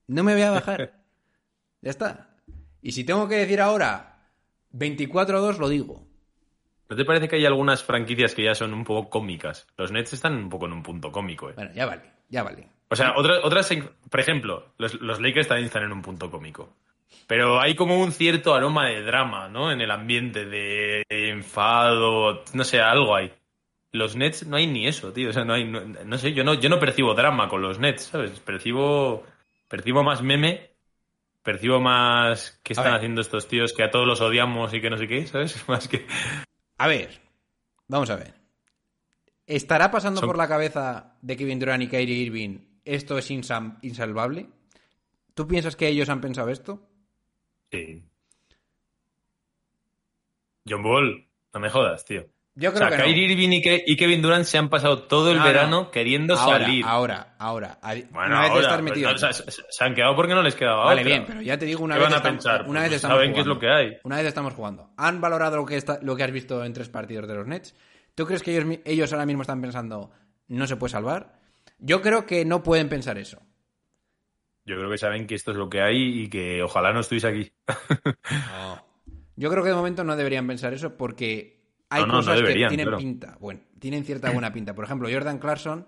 [0.06, 0.92] No me voy a bajar.
[1.82, 2.30] Ya está.
[2.82, 4.30] Y si tengo que decir ahora
[4.72, 6.04] 24-2, lo digo.
[6.88, 9.68] ¿No te parece que hay algunas franquicias que ya son un poco cómicas?
[9.76, 11.52] Los Nets están un poco en un punto cómico, ¿eh?
[11.54, 12.66] Bueno, ya vale, ya vale.
[12.88, 13.68] O sea, otras, otras,
[14.10, 16.76] por ejemplo, los, los Lakers también están en un punto cómico.
[17.26, 19.72] Pero hay como un cierto aroma de drama, ¿no?
[19.72, 23.32] En el ambiente de enfado, no sé, algo hay.
[23.92, 25.30] Los Nets no hay ni eso, tío.
[25.30, 27.78] O sea, no hay, no, no sé, yo no, yo no percibo drama con los
[27.78, 28.38] Nets, ¿sabes?
[28.40, 29.24] Percibo,
[29.68, 30.70] percibo más meme,
[31.42, 34.98] percibo más qué están haciendo estos tíos que a todos los odiamos y que no
[34.98, 35.64] sé qué, ¿sabes?
[35.68, 36.06] Más que,
[36.78, 37.20] A ver,
[37.88, 38.34] vamos a ver.
[39.46, 44.48] ¿Estará pasando Son- por la cabeza de Kevin Durant y Kyrie Irving esto es insalvable?
[45.34, 46.88] ¿Tú piensas que ellos han pensado esto?
[47.70, 48.02] Sí.
[50.68, 52.26] John Ball, no me jodas, tío.
[52.58, 53.08] Yo O creo sea, que no.
[53.08, 55.48] Kyrie Irving y, Ke- y Kevin Durant se han pasado todo el No, no.
[55.48, 56.84] verano queriendo ahora, salir.
[56.86, 57.78] Ahora, ahora.
[57.82, 59.12] Bueno, una vez ahora, estás pues metido.
[59.12, 61.12] no, se, han quedado porque no les quedaba Vale, otra.
[61.12, 62.10] bien, pero ya te digo una ¿Qué vez.
[62.10, 62.62] van a pensar?
[62.62, 63.98] Una Pues vez estamos saben qué es lo que hay.
[64.04, 64.90] Una vez estamos jugando.
[64.96, 67.74] ¿Han valorado lo que, está, lo que has visto en tres partidos de los Nets?
[68.14, 70.10] ¿Tú crees que ellos, ellos ahora mismo están pensando
[70.48, 71.38] no se puede salvar?
[71.78, 73.42] Yo creo que no pueden pensar eso.
[74.66, 77.28] Yo creo que saben que esto es lo que hay y que ojalá no estuviese
[77.28, 77.52] aquí.
[79.36, 82.36] Yo creo que de momento no deberían pensar eso porque hay No, no, no cosas
[82.36, 82.98] deberían, que tienen claro.
[82.98, 83.36] pinta.
[83.40, 84.74] Bueno, tienen cierta buena pinta.
[84.74, 85.86] Por ejemplo, Jordan Clarkson,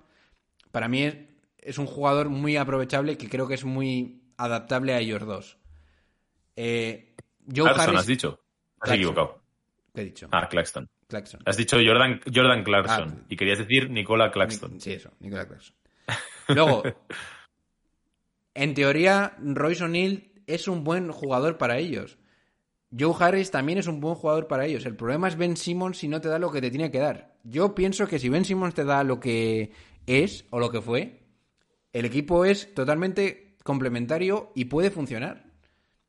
[0.70, 1.16] para mí es,
[1.58, 5.58] es un jugador muy aprovechable que creo que es muy adaptable a ellos dos.
[6.56, 8.00] Eh, Joe Clarkson, Harris.
[8.00, 8.28] has dicho.
[8.28, 8.94] Has Claxton.
[8.96, 9.42] equivocado.
[9.94, 10.28] ¿Qué he dicho?
[10.30, 10.88] Ah, Claxton.
[11.08, 11.40] Clarkson.
[11.46, 14.78] Has dicho Jordan, Jordan Clarkson Ah, y querías decir Nicola Claxton.
[14.80, 15.74] Sí, eso, Nicolás Clarkson.
[16.48, 16.82] Luego,
[18.58, 22.18] en teoría, Royce O'Neill es un buen jugador para ellos.
[22.98, 24.84] Joe Harris también es un buen jugador para ellos.
[24.84, 27.36] El problema es Ben Simmons si no te da lo que te tiene que dar.
[27.44, 29.70] Yo pienso que si Ben Simmons te da lo que
[30.06, 31.20] es o lo que fue,
[31.92, 35.44] el equipo es totalmente complementario y puede funcionar.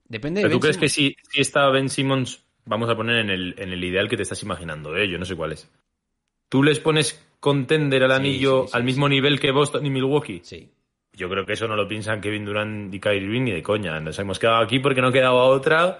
[0.07, 3.17] Depende de Pero tú Ben crees que si, si está Ben Simmons, vamos a poner
[3.17, 5.07] en el, en el ideal que te estás imaginando, ¿eh?
[5.07, 5.69] yo no sé cuál es.
[6.49, 9.89] ¿Tú les pones contender al Sí, anillo sí, sí, al mismo nivel que Boston y
[9.91, 10.41] Milwaukee?
[10.43, 10.71] Sí.
[11.19, 13.99] Yo creo que eso no lo piensan Kevin Durant y Kyrie Irving ni de coña.
[13.99, 15.99] Nos hemos quedado aquí porque no quedaba otra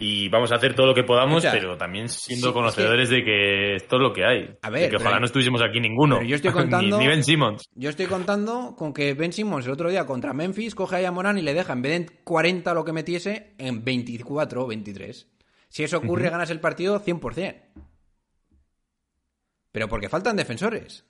[0.00, 3.76] y vamos a hacer todo lo que podamos, pero también siendo sí, conocedores de que
[3.76, 4.56] esto es lo que hay.
[4.62, 6.16] A De ver, que ojalá no estuviésemos aquí ninguno.
[6.16, 7.62] pero yo estoy Ni- contando- ni, Ben Simmons.
[7.76, 11.38] Yo estoy contando con que Ben Simmons el otro día contra Memphis coge a Yamoran
[11.38, 15.28] y le deja en vez de 40 lo que metiese en 24 o 23.
[15.68, 17.62] Si eso ocurre, ganas el partido 100%.
[19.70, 21.06] Pero porque faltan defensores.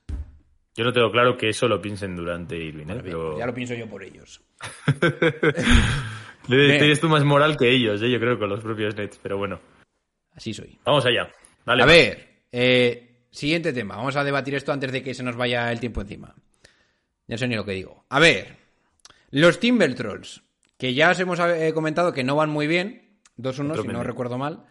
[0.75, 3.01] Yo no tengo claro que eso lo piensen durante Irving, ¿eh?
[3.03, 4.41] Pero ya lo pienso yo por ellos.
[6.47, 8.11] Tienes tú más moral que ellos, ¿eh?
[8.11, 9.19] yo creo, con los propios Nets.
[9.23, 9.61] Pero bueno,
[10.35, 10.79] Así soy.
[10.85, 11.31] vamos allá.
[11.65, 11.93] Dale, a va.
[11.93, 13.97] ver, eh, siguiente tema.
[13.97, 16.35] Vamos a debatir esto antes de que se nos vaya el tiempo encima.
[17.29, 18.05] Ya sé ni lo que digo.
[18.09, 18.57] A ver,
[19.31, 20.43] los Timbertrolls,
[20.79, 23.19] que ya os hemos eh, comentado que no van muy bien.
[23.39, 24.65] 2-1, Otro si no recuerdo mal.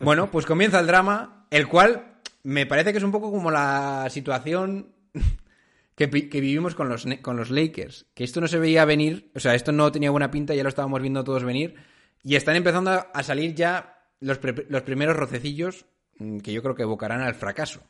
[0.00, 4.06] Bueno, pues comienza el drama, el cual me parece que es un poco como la
[4.10, 4.92] situación
[5.94, 8.06] que, vivimos con los, con los Lakers.
[8.14, 10.68] Que esto no se veía venir, o sea, esto no tenía buena pinta, ya lo
[10.68, 11.74] estábamos viendo todos venir.
[12.22, 15.86] Y están empezando a- salir ya los, los primeros rocecillos
[16.18, 17.82] mm, que yo creo que evocarán al fracaso.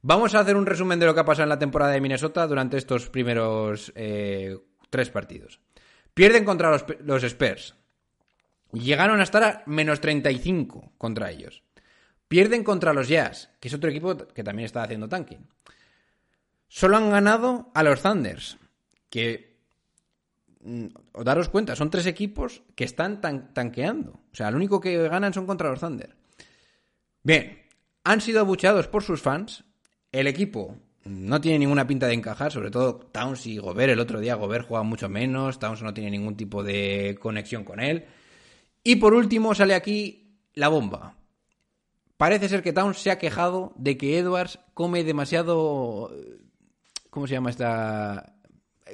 [0.00, 2.46] Vamos a hacer un resumen de lo que ha pasado en la temporada de Minnesota
[2.46, 4.58] durante estos primeros eh,
[4.90, 5.60] tres partidos.
[6.14, 7.76] Pierden contra los, los Spurs.
[8.72, 11.62] Llegaron a estar a menos 35 contra ellos.
[12.26, 15.46] Pierden contra los Jazz, que es otro equipo que también está haciendo tanking.
[16.74, 18.56] Solo han ganado a los Thunders,
[19.10, 19.58] que
[20.62, 24.12] mm, os daros cuenta, son tres equipos que están tan- tanqueando.
[24.32, 26.16] O sea, lo único que ganan son contra los Thunder.
[27.22, 27.58] Bien,
[28.04, 29.64] han sido abucheados por sus fans.
[30.12, 33.92] El equipo no tiene ninguna pinta de encajar, sobre todo Towns y Gobert.
[33.92, 37.80] El otro día Gobert juega mucho menos, Towns no tiene ningún tipo de conexión con
[37.80, 38.06] él.
[38.82, 41.16] Y por último sale aquí la bomba.
[42.16, 46.10] Parece ser que Towns se ha quejado de que Edwards come demasiado...
[47.12, 48.32] ¿Cómo se llama esta?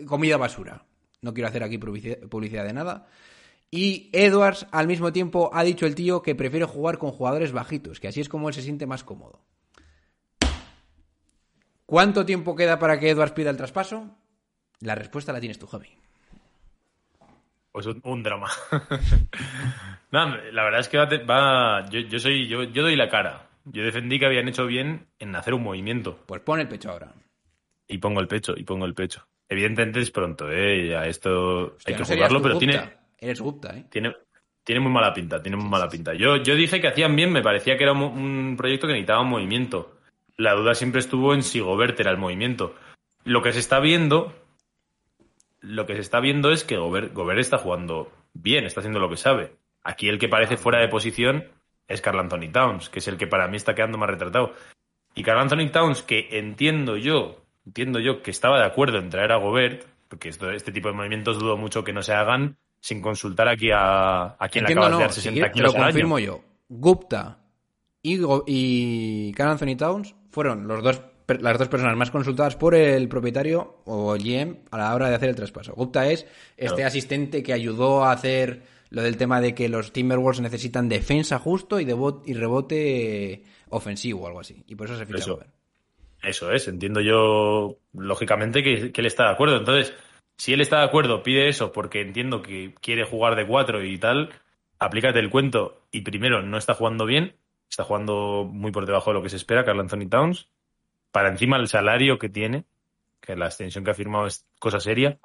[0.05, 0.85] Comida basura.
[1.23, 3.07] No quiero hacer aquí publici- publicidad de nada.
[3.71, 8.01] Y Edwards, al mismo tiempo, ha dicho el tío que prefiere jugar con jugadores bajitos,
[8.01, 9.39] que así es como él se siente más cómodo.
[11.87, 14.17] ¿Cuánto tiempo queda para que Edwards pida el traspaso?
[14.81, 15.89] La respuesta la tienes tú, Javi.
[17.71, 18.49] Pues un, un drama.
[20.11, 23.49] no, la verdad es que va, va- yo, yo soy, yo, yo doy la cara.
[23.65, 26.19] Yo defendí que habían hecho bien en hacer un movimiento.
[26.27, 27.13] Pues pon el pecho ahora.
[27.89, 29.27] Y pongo el pecho, y pongo el pecho.
[29.49, 30.89] Evidentemente es pronto, ¿eh?
[30.89, 32.73] Ya esto Hostia, hay que no jugarlo, pero Gupta.
[32.73, 33.87] tiene, Eres Gupta, ¿eh?
[33.91, 34.15] tiene,
[34.63, 36.13] tiene muy mala pinta, tiene muy mala pinta.
[36.15, 39.23] Yo, yo dije que hacían bien, me parecía que era un, un proyecto que necesitaba
[39.23, 39.97] un movimiento.
[40.37, 42.75] La duda siempre estuvo en si Gobert era el movimiento.
[43.25, 44.35] Lo que se está viendo,
[45.61, 49.09] lo que se está viendo es que Gobert, Gobert está jugando bien, está haciendo lo
[49.09, 49.53] que sabe.
[49.83, 51.45] Aquí el que parece fuera de posición
[51.89, 54.55] es Carl Anthony Towns, que es el que para mí está quedando más retratado.
[55.15, 59.33] Y Carl Anthony Towns, que entiendo yo, entiendo yo que estaba de acuerdo en traer
[59.33, 63.01] a Gobert, porque esto, este tipo de movimientos dudo mucho que no se hagan sin
[63.01, 65.73] consultar aquí a, a quien le Entiendo, acabas de dar si 60 quieres, te kilos
[65.73, 65.93] lo al año.
[65.93, 66.41] confirmo yo.
[66.69, 67.39] Gupta
[68.03, 71.03] y, y Carl Anthony Towns fueron los dos,
[71.41, 75.17] las dos personas más consultadas por el propietario o el GM a la hora de
[75.17, 75.75] hacer el traspaso.
[75.75, 76.87] Gupta es este Claro.
[76.87, 81.79] asistente que ayudó a hacer lo del tema de que los Timberwolves necesitan defensa justo
[81.81, 84.65] y, debo- y rebote ofensivo o algo así.
[84.67, 85.35] Y por eso se ficha Eso.
[85.35, 85.51] Gobert.
[86.23, 89.57] Eso es, entiendo yo, lógicamente, que, que él está de acuerdo.
[89.57, 89.95] Entonces,
[90.39, 93.99] si él está de acuerdo, pide eso porque entiendo que quiere jugar de cuatro y
[93.99, 94.31] tal,
[94.79, 97.35] aplícate el cuento y primero no está jugando bien,
[97.69, 100.49] está jugando muy por debajo de lo que se espera, Carl Anthony Towns,
[101.11, 102.65] para encima el salario que tiene,
[103.21, 105.19] que la extensión que ha firmado es cosa seria,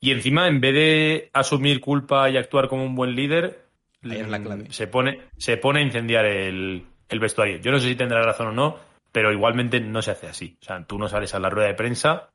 [0.00, 3.64] y encima en vez de asumir culpa y actuar como un buen líder,
[4.04, 4.66] Ahí es la clave.
[4.70, 7.58] se pone, se pone a incendiar el, el vestuario.
[7.58, 8.78] Yo no sé si tendrá razón o no,
[9.12, 10.56] pero igualmente no se hace así.
[10.60, 12.30] O sea, tú no sales a la rueda de prensa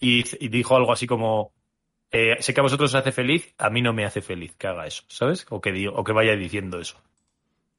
[0.00, 1.52] y, y dijo algo así como,
[2.10, 4.66] eh, sé que a vosotros os hace feliz, a mí no me hace feliz que
[4.68, 5.46] haga eso, ¿sabes?
[5.50, 6.96] O que, diga- o que vaya diciendo eso.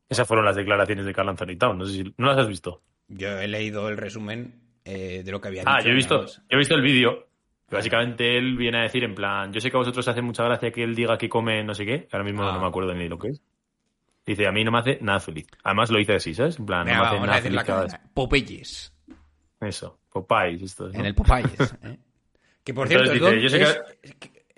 [0.10, 1.78] Esas fueron las declaraciones de Carl Anthony Towns.
[1.80, 2.82] No sé si no las has visto.
[3.08, 5.88] Yo he leído el resumen eh, de lo que había Ah, dicho.
[5.88, 7.28] yo he visto, yo he visto el vídeo.
[7.72, 10.44] Básicamente él viene a decir en plan, yo sé que a vosotros os hace mucha
[10.44, 12.54] gracia que él diga que come no sé qué, ahora mismo Ah.
[12.54, 13.42] no me acuerdo ni lo que es.
[14.26, 15.48] Dice, a mí no me hace nada feliz.
[15.64, 16.58] Además lo dice así, ¿sabes?
[16.58, 18.00] En plan, Venga, no me hace nada feliz.
[18.14, 18.94] Popeyes.
[19.60, 19.68] eso.
[19.68, 20.88] Eso, Popeyes, esto.
[20.90, 20.94] ¿no?
[21.00, 21.76] En el Popeyes.
[21.84, 21.98] ¿eh?
[22.64, 23.62] Que por Entonces cierto, dice, ¿dónde yo sé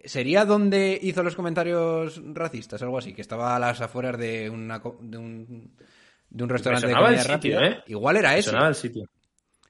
[0.04, 2.82] es- ¿sería donde hizo los comentarios racistas?
[2.84, 5.76] Algo así, que estaba a las afueras de, una, de, un,
[6.30, 7.66] de un restaurante de comida sitio, rápida.
[7.68, 7.84] ¿eh?
[7.88, 9.06] Igual era el sitio.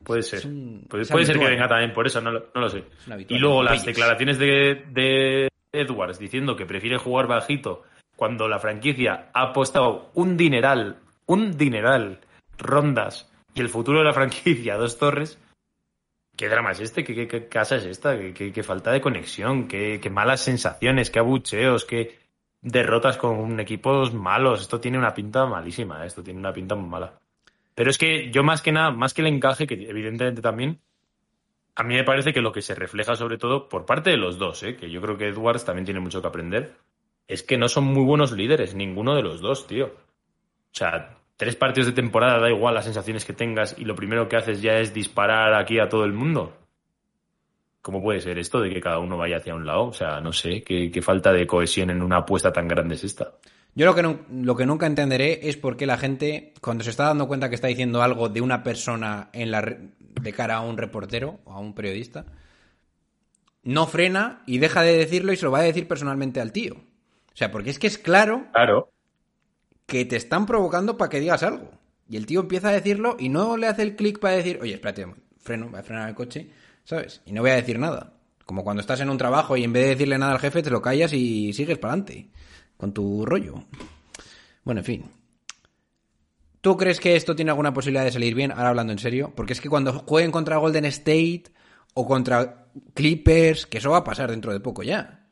[0.03, 0.41] Puede ser.
[0.89, 2.83] Puede ser que venga también por eso, no lo, no lo sé.
[3.29, 3.85] Y luego las Popeyes.
[3.95, 7.83] declaraciones de, de Edwards diciendo que prefiere jugar bajito
[8.16, 12.20] cuando la franquicia ha apostado un dineral, un dineral,
[12.57, 15.39] rondas y el futuro de la franquicia dos torres.
[16.36, 17.03] ¿Qué drama es este?
[17.03, 18.18] ¿Qué, casa es esta?
[18.18, 19.68] ¿Qué, qué- qué falta de conexión?
[19.68, 21.09] ¿Qué, qué malas sensaciones?
[21.09, 21.86] ¿Qué abucheos?
[21.86, 22.20] ¿Qué
[22.61, 24.61] derrotas con equipos malos?
[24.61, 26.07] Esto tiene una pinta malísima, ¿eh?
[26.07, 27.13] esto tiene una pinta muy mala.
[27.74, 30.80] Pero es que yo más que nada, más que el encaje, que evidentemente también,
[31.76, 34.38] a mí me parece que lo que se refleja sobre todo por parte de los
[34.38, 34.76] dos, ¿eh?
[34.76, 36.76] que yo creo que Edwards también tiene mucho que aprender,
[37.28, 39.88] es que no son muy buenos líderes, ninguno de los dos, tío.
[39.88, 44.28] O sea, tres partidos de temporada, da igual las sensaciones que tengas y lo primero
[44.28, 46.53] que haces ya es disparar aquí a todo el mundo.
[47.82, 49.86] ¿Cómo puede ser esto de que cada uno vaya hacia un lado?
[49.86, 53.34] O sea, no sé, qué, falta de cohesión en una apuesta tan grande es esta.
[53.76, 57.05] Yo lo que, lo que nunca entenderé es por qué la gente, cuando se está
[57.05, 60.78] dando cuenta que está diciendo algo de una persona en la, de cara a un
[60.78, 62.26] reportero o a un periodista,
[63.63, 66.78] no frena y deja de decirlo y se lo va a decir personalmente al tío.
[67.36, 68.91] O sea, porque es que es claro Claro.
[69.86, 71.69] que te están provocando para que digas algo.
[72.09, 74.73] Y el tío empieza a decirlo y no le hace el clic para decir, oye,
[74.75, 75.05] espérate,
[75.38, 76.49] freno, voy a frenar el coche,
[76.86, 77.21] ¿sabes?
[77.25, 78.13] Y no voy a decir nada.
[78.45, 80.69] Como cuando estás en un trabajo y en vez de decirle nada al jefe, te
[80.69, 82.29] lo callas y sigues para adelante
[82.77, 83.55] con tu rollo.
[84.63, 85.11] Bueno, en fin.
[86.61, 88.51] ¿Tú crees que esto tiene alguna posibilidad de salir bien?
[88.51, 89.33] Ahora hablando en serio.
[89.36, 91.43] Porque es que cuando jueguen contra Golden State
[91.93, 95.27] o contra Clippers, que eso va a pasar dentro de poco ya.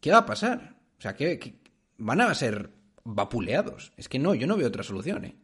[0.00, 0.73] ¿Qué va a pasar?
[1.04, 1.52] O sea, que,
[1.98, 2.70] van a ser
[3.04, 3.92] vapuleados.
[3.98, 5.36] Es que no, yo no veo otra solución, ¿eh?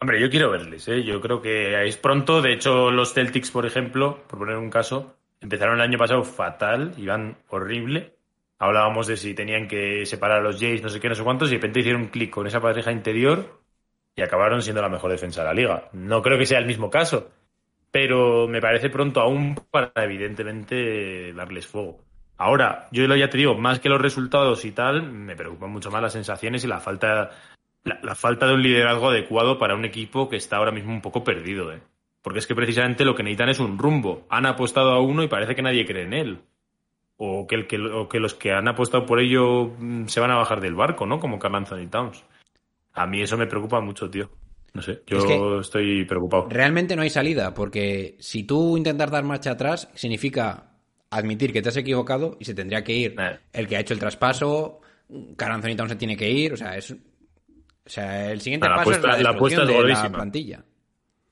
[0.00, 1.02] Hombre, yo quiero verles, ¿eh?
[1.02, 2.40] Yo creo que es pronto.
[2.40, 6.94] De hecho, los Celtics, por ejemplo, por poner un caso, empezaron el año pasado fatal,
[6.98, 8.14] iban horrible.
[8.60, 11.48] Hablábamos de si tenían que separar a los Jays, no sé qué, no sé cuántos,
[11.48, 13.60] y de repente hicieron un clic con esa pareja interior
[14.14, 15.88] y acabaron siendo la mejor defensa de la liga.
[15.94, 17.28] No creo que sea el mismo caso,
[17.90, 22.11] pero me parece pronto aún para, evidentemente, darles fuego.
[22.36, 26.02] Ahora, yo ya te digo, más que los resultados y tal, me preocupan mucho más
[26.02, 27.30] las sensaciones y la falta
[27.84, 31.00] la, la falta de un liderazgo adecuado para un equipo que está ahora mismo un
[31.02, 31.80] poco perdido, ¿eh?
[32.22, 34.26] Porque es que precisamente lo que necesitan es un rumbo.
[34.30, 36.38] Han apostado a uno y parece que nadie cree en él.
[37.16, 40.30] O que, el que, o que los que han apostado por ello mm, se van
[40.30, 41.18] a bajar del barco, ¿no?
[41.18, 42.24] Como Carl Anthony Towns.
[42.94, 44.30] A mí eso me preocupa mucho, tío.
[44.74, 46.46] No sé, yo Es que- estoy preocupado.
[46.48, 50.71] Realmente no hay salida, porque si tú intentas dar marcha atrás, significa
[51.16, 53.16] admitir que te has equivocado y se tendría que ir
[53.52, 54.80] el que ha hecho el traspaso,
[55.36, 56.90] Towns se tiene que ir, o sea, es...
[57.84, 60.64] O sea, el siguiente la paso apuesta- es la la apuesta es de la plantilla.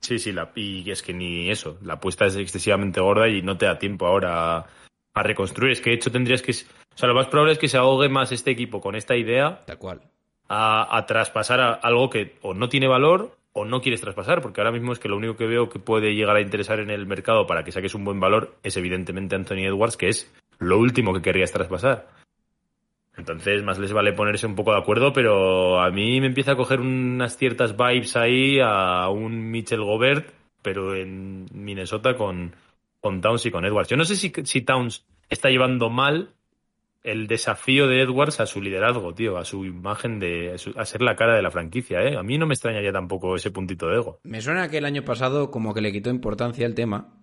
[0.01, 1.77] Sí, sí, la, y es que ni eso.
[1.81, 4.67] La apuesta es excesivamente gorda y no te da tiempo ahora a,
[5.13, 5.71] a reconstruir.
[5.71, 6.51] Es que de hecho tendrías que.
[6.51, 9.63] O sea, lo más probable es que se ahogue más este equipo con esta idea
[9.65, 10.01] Tal cual.
[10.49, 14.61] a, a traspasar a algo que o no tiene valor o no quieres traspasar, porque
[14.61, 17.05] ahora mismo es que lo único que veo que puede llegar a interesar en el
[17.05, 21.13] mercado para que saques un buen valor es evidentemente Anthony Edwards, que es lo último
[21.13, 22.07] que querrías traspasar.
[23.17, 26.55] Entonces, más les vale ponerse un poco de acuerdo, pero a mí me empieza a
[26.55, 32.55] coger unas ciertas vibes ahí a un Mitchell Gobert, pero en Minnesota con,
[33.01, 33.89] con Towns y con Edwards.
[33.89, 36.29] Yo no sé si, si Towns está llevando mal
[37.03, 40.85] el desafío de Edwards a su liderazgo, tío, a su imagen de a, su- a
[40.85, 42.15] ser la cara de la franquicia, ¿eh?
[42.15, 44.19] A mí no me extrañaría tampoco ese puntito de ego.
[44.23, 47.15] Me suena que el año pasado como que le quitó importancia el tema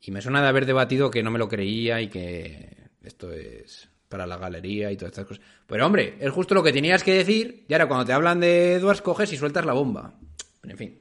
[0.00, 3.90] y me suena de haber debatido que no me lo creía y que esto es
[4.08, 5.44] para la galería y todas estas cosas.
[5.66, 8.74] Pero hombre, es justo lo que tenías que decir y ahora cuando te hablan de
[8.74, 10.14] Edwards coges y sueltas la bomba.
[10.64, 10.98] En fin.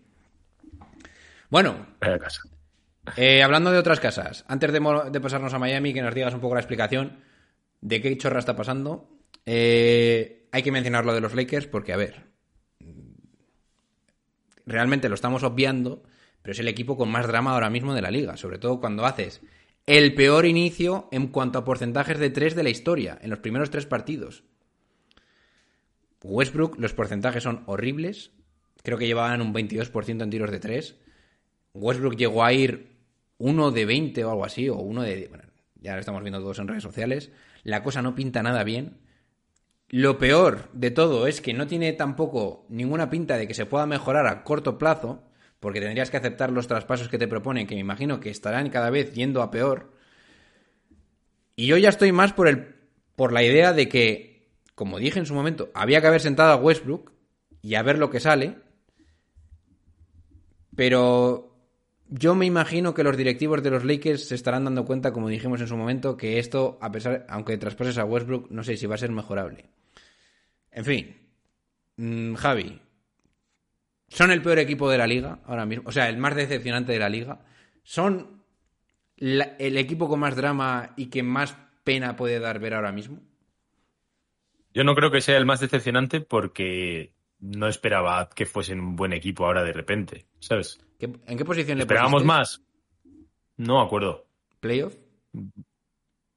[1.50, 1.88] Bueno,
[3.16, 6.56] eh, hablando de otras casas, antes de pasarnos a Miami, que nos digas un poco
[6.56, 7.20] la explicación
[7.82, 9.10] de qué chorra está pasando,
[9.46, 12.26] eh, hay que mencionar lo de los Lakers porque, a ver,
[14.66, 16.04] realmente lo estamos obviando,
[16.42, 19.06] pero es el equipo con más drama ahora mismo de la liga, sobre todo cuando
[19.06, 19.42] haces
[19.86, 23.70] el peor inicio en cuanto a porcentajes de tres de la historia, en los primeros
[23.70, 24.44] tres partidos.
[26.24, 28.32] Westbrook, los porcentajes son horribles,
[28.84, 30.96] creo que llevaban un 22% en tiros de tres.
[31.74, 32.98] Westbrook llegó a ir
[33.38, 35.28] uno de 20 o algo así, o uno de...
[35.30, 35.46] Bueno,
[35.80, 37.32] ya lo estamos viendo todos en redes sociales.
[37.64, 39.00] La cosa no pinta nada bien.
[39.90, 43.86] Lo peor de todo es que no tiene tampoco ninguna pinta de que se pueda
[43.86, 45.24] mejorar a corto plazo,
[45.60, 48.90] porque tendrías que aceptar los traspasos que te proponen, que me imagino que estarán cada
[48.90, 49.94] vez yendo a peor.
[51.56, 52.76] Y yo ya estoy más por, el,
[53.16, 56.58] por la idea de que, como dije en su momento, había que haber sentado a
[56.58, 57.12] Westbrook
[57.62, 58.58] y a ver lo que sale.
[60.76, 61.47] Pero
[62.10, 65.62] yo me imagino que los directivos de los Lakers se estarán dando cuenta, como dijimos
[65.62, 68.96] en su momento, que esto, a pesar, aunque traspases a Westbrook, no sé si va
[68.96, 69.66] a ser mejorable.
[70.72, 71.18] En fin,
[71.98, 72.82] mm, Javi,
[74.08, 77.00] son el peor equipo de la liga ahora mismo, o sea, el más decepcionante de
[77.00, 77.46] la liga.
[77.84, 78.44] Son
[79.18, 83.20] el equipo con más drama y que más pena puede dar ver ahora mismo.
[84.74, 89.14] Yo no creo que sea el más decepcionante porque no esperaba que fuesen un buen
[89.14, 90.80] equipo ahora de repente, ¿sabes?
[91.00, 92.62] ¿Qué- ¿En qué posición le ¿Esperábamos más?
[93.58, 94.26] No, acuerdo.
[94.60, 94.96] ¿Playoff?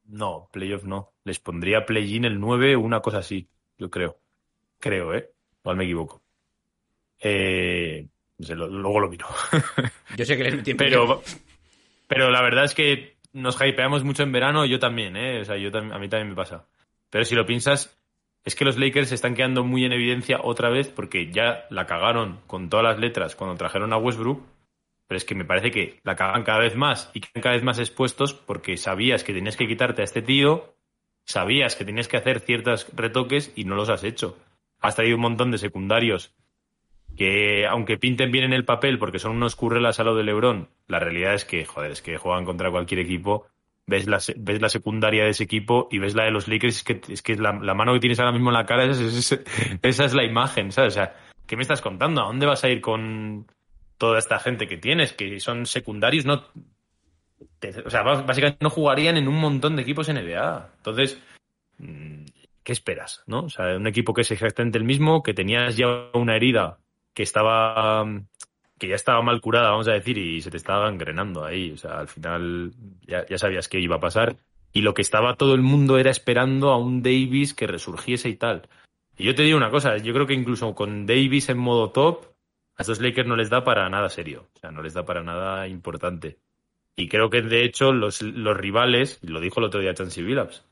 [0.07, 1.13] No, playoff no.
[1.25, 3.49] Les pondría play-in el 9 o una cosa así,
[3.79, 4.19] yo creo.
[4.79, 5.31] Creo, ¿eh?
[5.63, 6.23] Igual me equivoco.
[7.21, 8.07] Eh,
[8.39, 9.27] no sé, lo- luego lo miro.
[10.17, 10.77] Yo sé que les metí en
[12.09, 15.41] pero, la verdad es que nos hypeamos mucho en verano, yo también, ¿eh?
[15.43, 16.67] O sea, yo a mí también me pasa.
[17.09, 17.97] Pero si lo piensas,
[18.45, 21.87] es que los Lakers se están quedando muy en evidencia otra vez porque ya la
[21.87, 24.43] cagaron con todas las letras cuando trajeron a Westbrook.
[25.07, 27.65] Pero es que me parece que la cagan cada vez más y quedan cada vez
[27.65, 30.75] más expuestos porque sabías que tenías que quitarte a este tío,
[31.25, 34.39] sabías que tenías que hacer ciertos retoques y no los has hecho.
[34.81, 36.33] Has traído un montón de secundarios
[37.17, 40.71] que, aunque pinten bien en el papel porque son unos currelas a lo de Lebron,
[40.87, 43.47] la realidad es que, joder, es que juegan contra cualquier equipo.
[43.91, 46.85] Ves la, ves la secundaria de ese equipo y ves la de los Lakers, es
[46.85, 49.33] que, es que la, la mano que tienes ahora mismo en la cara, es- es-
[49.33, 49.41] es-
[49.83, 50.95] esa es la imagen, ¿sabes?
[50.95, 51.17] O sea,
[51.47, 52.23] ¿qué me estás contando?
[52.23, 53.47] ¿A dónde vas a ir con
[53.99, 55.13] toda esta gente que tienes?
[55.13, 56.45] Que son secundarios, no.
[57.85, 60.71] o sea, bás- básicamente no jugarían en un montón de equipos NBA.
[60.77, 61.21] Entonces,
[61.79, 62.25] mm,
[62.63, 63.23] ¿qué esperas?
[63.27, 63.41] ¿No?
[63.45, 66.79] O sea, un equipo que es exactamente el mismo, que tenías ya una herida
[67.15, 68.05] que estaba
[68.81, 71.71] que ya estaba mal curada, vamos a decir, y se te estaba gangrenando ahí.
[71.71, 72.73] O sea, al final
[73.07, 74.37] ya, ya sabías que iba a pasar.
[74.73, 78.37] Y lo que estaba todo el mundo era esperando a un Davis que resurgiese y
[78.37, 78.69] tal.
[79.17, 82.25] Y yo te digo una cosa, yo creo que incluso con Davis en modo top,
[82.77, 84.49] a estos Lakers no les da para nada serio.
[84.57, 86.39] O sea, no les da para nada importante.
[86.97, 90.65] Y creo que de hecho los, los rivales, lo dijo el otro día Chansey Billups,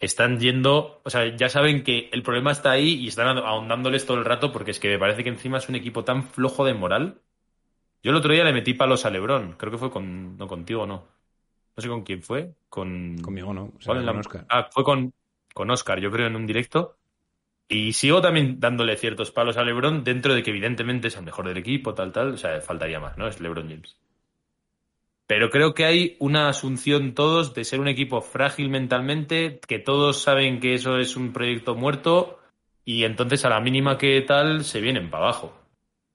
[0.00, 4.16] están yendo, o sea, ya saben que el problema está ahí y están ahondándoles todo
[4.16, 6.74] el rato porque es que me parece que encima es un equipo tan flojo de
[6.74, 7.20] moral.
[8.02, 10.86] Yo el otro día le metí palos a Lebron, creo que fue con, no contigo,
[10.86, 11.06] no.
[11.76, 13.18] No sé con quién fue, con...
[13.20, 14.46] Conmigo no, o sea, ¿Cuál es la- con Oscar.
[14.48, 15.12] Ah, fue con,
[15.54, 16.96] con Oscar, yo creo, en un directo.
[17.68, 21.46] Y sigo también dándole ciertos palos a LeBron dentro de que evidentemente es el mejor
[21.46, 22.34] del equipo, tal, tal.
[22.34, 23.28] O sea, faltaría más, ¿no?
[23.28, 23.96] Es LeBron James.
[25.28, 30.20] Pero creo que hay una asunción todos de ser un equipo frágil mentalmente, que todos
[30.20, 32.40] saben que eso es un proyecto muerto
[32.84, 35.59] y entonces a la mínima que tal se vienen para abajo.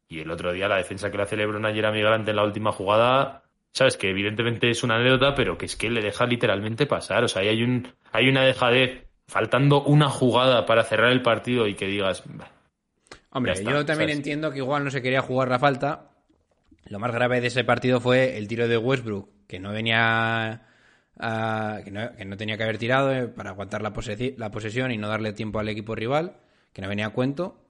[0.07, 2.37] Y el otro día la defensa que le hace LeBron ayer a Miguel Ante en
[2.37, 6.25] la última jugada, sabes que evidentemente es una anécdota, pero que es que le deja
[6.25, 7.23] literalmente pasar.
[7.23, 11.67] O sea, ahí hay un, hay una dejadez, faltando una jugada para cerrar el partido
[11.67, 12.23] y que digas.
[13.31, 14.17] Hombre, está, yo también ¿sabes?
[14.17, 16.11] entiendo que igual no se quería jugar la falta.
[16.85, 20.67] Lo más grave de ese partido fue el tiro de Westbrook, que no venía.
[21.17, 23.91] que, no, que no tenía que haber tirado eh, para aguantar la,
[24.37, 26.37] la posesión y no darle tiempo al equipo rival,
[26.71, 27.64] que no venía a cuento.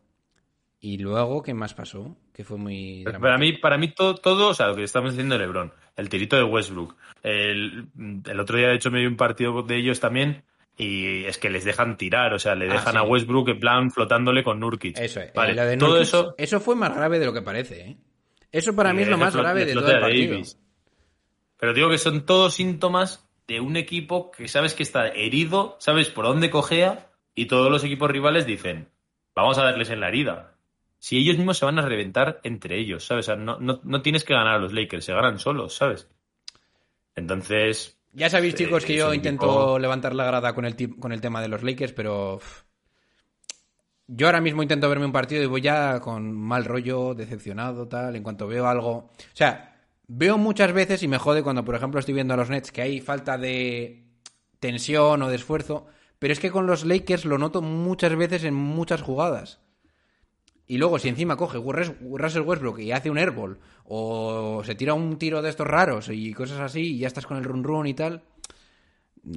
[0.86, 2.16] Y luego, ¿qué más pasó?
[2.32, 3.02] Que fue muy.
[3.04, 3.40] Para dramático.
[3.40, 6.36] mí, para mí todo, todo, o sea, lo que estamos diciendo de LeBron, el tirito
[6.36, 6.96] de Westbrook.
[7.24, 7.88] El,
[8.24, 10.44] el otro día, de hecho, me vi un partido de ellos también
[10.78, 13.00] y es que les dejan tirar, o sea, le Ah, dejan sí.
[13.00, 14.96] a Westbrook en plan flotándole con Nurkic.
[15.00, 15.34] Eso es.
[15.34, 16.36] Vale, lo de todo eso.
[16.38, 17.98] Eso fue más grave de lo que parece, ¿eh?
[18.52, 20.34] Eso para mí es lo más grave de todo el partido.
[20.34, 20.60] Davis.
[21.58, 26.10] Pero digo que son todos síntomas de un equipo que sabes que está herido, sabes
[26.10, 28.90] por dónde cojea y todos los equipos rivales dicen,
[29.34, 30.52] vamos a darles en la herida.
[31.06, 33.26] Si ellos mismos se van a reventar entre ellos, ¿sabes?
[33.26, 36.08] O sea, no, no, no tienes que ganar a los Lakers, se ganan solos, ¿sabes?
[37.16, 41.22] Entonces, Ya sabéis, chicos, que yo intento equipo- levantar la grada con el, con el
[41.22, 42.40] tema de los Lakers, pero.
[44.08, 48.16] Yo ahora mismo intento verme un partido y voy ya con mal rollo, decepcionado, tal,
[48.16, 48.92] en cuanto veo algo.
[48.92, 52.50] O sea, veo muchas veces y me jode cuando, por ejemplo, estoy viendo a los
[52.50, 54.08] Nets que hay falta de
[54.60, 55.86] tensión o de esfuerzo,
[56.18, 59.62] pero es que con los Lakers lo noto muchas veces en muchas jugadas.
[60.68, 64.94] Y luego, si encima coge Russ- Russell Westbrook y hace un airball, o se tira
[64.94, 67.86] un tiro de estos raros y cosas así, y ya estás con el run run
[67.88, 68.24] y tal,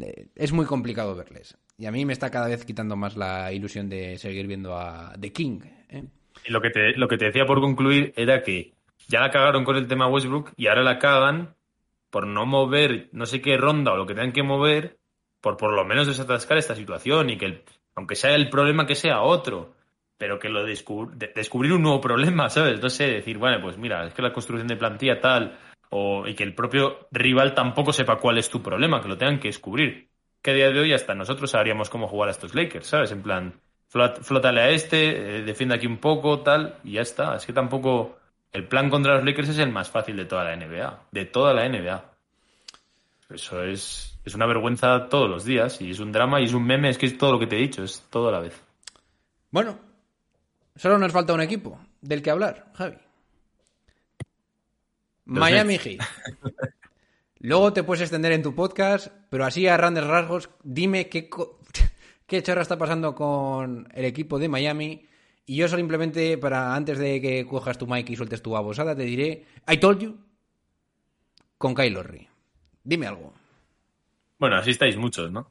[0.00, 1.56] eh, es muy complicado verles.
[1.76, 5.12] Y a mí me está cada vez quitando más la ilusión de seguir viendo a
[5.20, 5.60] The King.
[5.90, 6.04] ¿eh?
[6.46, 8.72] Y lo que, te, lo que te decía por concluir era que
[9.06, 11.54] ya la cagaron con el tema Westbrook y ahora la cagan
[12.10, 14.98] por no mover no sé qué ronda o lo que tengan que mover
[15.40, 17.62] por por lo menos desatascar esta situación y que
[17.94, 19.74] aunque sea el problema que sea otro,
[20.18, 22.82] pero que lo descub- de- descubrir un nuevo problema, ¿sabes?
[22.82, 25.56] No sé, decir, bueno, pues mira, es que la construcción de plantilla tal
[25.90, 29.38] o y que el propio rival tampoco sepa cuál es tu problema, que lo tengan
[29.38, 30.08] que descubrir.
[30.42, 33.12] Que a día de hoy hasta nosotros sabríamos cómo jugar a estos Lakers, ¿sabes?
[33.12, 33.54] En plan,
[33.92, 37.36] flot- a este, eh, defiende aquí un poco, tal, y ya está.
[37.36, 38.16] Es que tampoco.
[38.50, 41.02] El plan contra los Lakers es el más fácil de toda la NBA.
[41.12, 42.02] De toda la NBA.
[43.28, 46.66] Eso es, es una vergüenza todos los días, y es un drama, y es un
[46.66, 48.58] meme, es que es todo lo que te he dicho, es todo a la vez.
[49.50, 49.78] Bueno,
[50.78, 52.96] solo nos falta un equipo del que hablar, Javi.
[55.26, 56.00] Miami Heat.
[57.40, 61.28] Luego te puedes extender en tu podcast, pero así a grandes rasgos, dime qué,
[62.26, 65.06] qué chorra está pasando con el equipo de Miami.
[65.46, 69.02] Y yo simplemente, para antes de que cojas tu mic y sueltes tu babosada, te
[69.02, 70.18] diré, I told you,
[71.58, 72.28] con Kyle Lowry.
[72.82, 73.34] Dime algo.
[74.38, 75.50] Bueno, así estáis muchos, ¿no?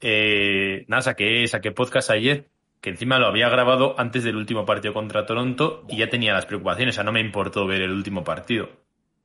[0.00, 2.48] Eh, nada, saqué, saqué podcast ayer,
[2.84, 6.44] que encima lo había grabado antes del último partido contra Toronto y ya tenía las
[6.44, 8.68] preocupaciones, o sea, no me importó ver el último partido.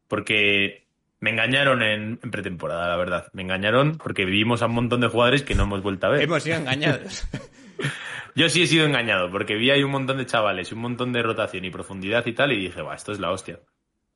[0.08, 0.88] Porque
[1.20, 3.28] me engañaron en, en pretemporada, la verdad.
[3.34, 6.22] Me engañaron porque vivimos a un montón de jugadores que no hemos vuelto a ver.
[6.22, 7.28] Hemos sido engañados.
[8.34, 11.22] Yo sí he sido engañado, porque vi ahí un montón de chavales, un montón de
[11.22, 13.60] rotación y profundidad y tal, y dije, va, esto es la hostia.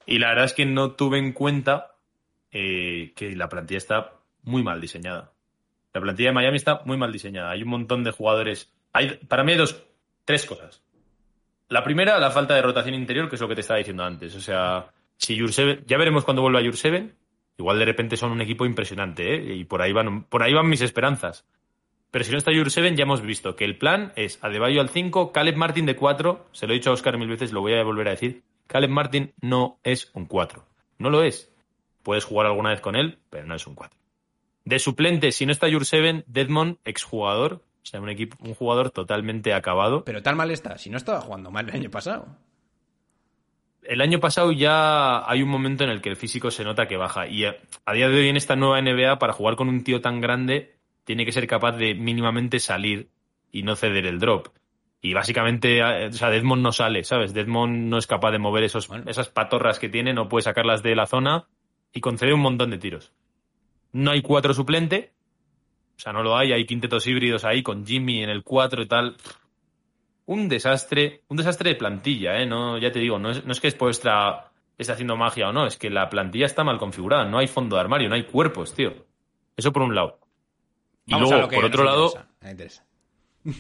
[0.06, 1.98] Y la verdad es que no tuve en cuenta
[2.50, 4.14] eh, que la plantilla está
[4.44, 5.34] muy mal diseñada.
[5.92, 7.52] La plantilla de Miami está muy mal diseñada.
[7.52, 8.74] Hay un montón de jugadores.
[8.94, 9.84] Hay, para mí hay dos,
[10.26, 10.82] tres cosas.
[11.70, 14.36] La primera, la falta de rotación interior, que es lo que te estaba diciendo antes.
[14.36, 17.16] O sea, si Jurseven, ya veremos cuando vuelva Jurseven,
[17.58, 19.56] igual de repente son un equipo impresionante, ¿eh?
[19.56, 21.46] Y por ahí van, por ahí van mis esperanzas.
[22.12, 25.32] Pero si no está Jurseven, ya hemos visto que el plan es Adebayo al 5,
[25.32, 26.50] Caleb Martin de 4.
[26.52, 28.44] Se lo he dicho a Oscar mil veces, lo voy a volver a decir.
[28.68, 30.64] Caleb Martin no es un 4.
[31.00, 31.52] No lo es.
[32.04, 33.98] Puedes jugar alguna vez con él, pero no es un 4.
[34.66, 37.64] De suplente, si no está Jurseven, Deadmond, exjugador.
[37.84, 40.06] O sea, un, equipo, un jugador totalmente acabado.
[40.06, 42.28] Pero tal mal está, si no estaba jugando mal el año pasado.
[43.84, 46.96] El año pasado ya hay un momento en el que el físico se nota que
[46.96, 47.28] baja.
[47.28, 50.00] Y a, a día de hoy en esta nueva NBA, para jugar con un tío
[50.00, 53.10] tan grande, tiene que ser capaz de mínimamente salir
[53.52, 54.48] y no ceder el drop.
[55.02, 57.34] Y básicamente, eh, o sea, Deadmond no sale, ¿sabes?
[57.34, 60.96] Deadmond no es capaz de mover esos, esas patorras que tiene, no puede sacarlas de
[60.96, 61.48] la zona
[61.92, 63.12] y concede un montón de tiros.
[63.92, 65.13] No hay cuatro suplente,
[65.96, 68.88] o sea, no lo hay, hay quintetos híbridos ahí con Jimmy en el 4 y
[68.88, 69.16] tal.
[70.26, 72.46] Un desastre, un desastre de plantilla, ¿eh?
[72.46, 75.54] No, ya te digo, no es, no es que es vuestra esté haciendo magia o
[75.54, 78.24] no, es que la plantilla está mal configurada, no hay fondo de armario, no hay
[78.24, 78.94] cuerpos, tío.
[79.56, 80.20] Eso por un lado.
[81.06, 82.86] Y Vamos luego, por otro lado, interesa,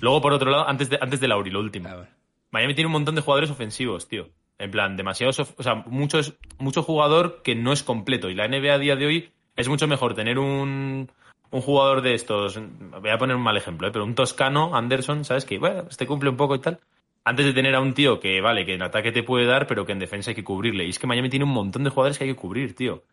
[0.02, 1.90] luego por otro lado, antes de, antes de Lauri, lo último.
[1.90, 2.10] A ver.
[2.52, 4.30] Miami tiene un montón de jugadores ofensivos, tío.
[4.60, 8.30] En plan, demasiados, o sea, muchos, mucho jugador que no es completo.
[8.30, 11.12] Y la NBA a día de hoy es mucho mejor tener un,
[11.54, 12.60] un jugador de estos,
[13.00, 13.92] voy a poner un mal ejemplo, ¿eh?
[13.92, 15.46] pero un toscano, Anderson, ¿sabes?
[15.46, 16.80] Que, bueno, este cumple un poco y tal.
[17.24, 19.86] Antes de tener a un tío que, vale, que en ataque te puede dar, pero
[19.86, 20.84] que en defensa hay que cubrirle.
[20.86, 23.04] Y es que Miami tiene un montón de jugadores que hay que cubrir, tío.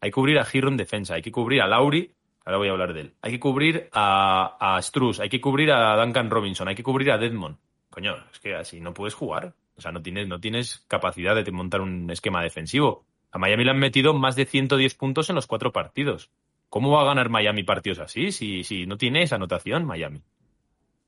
[0.00, 2.10] Hay que cubrir a Hero en defensa, hay que cubrir a Lauri,
[2.46, 3.14] ahora voy a hablar de él.
[3.20, 7.12] Hay que cubrir a, a Struz, hay que cubrir a Duncan Robinson, hay que cubrir
[7.12, 7.58] a Deadmond.
[7.90, 9.52] Coño, es que así no puedes jugar.
[9.76, 13.04] O sea, no tienes, no tienes capacidad de montar un esquema defensivo.
[13.30, 16.30] A Miami le han metido más de 110 puntos en los cuatro partidos.
[16.70, 20.22] ¿Cómo va a ganar Miami partidos así si, si no tiene esa anotación Miami?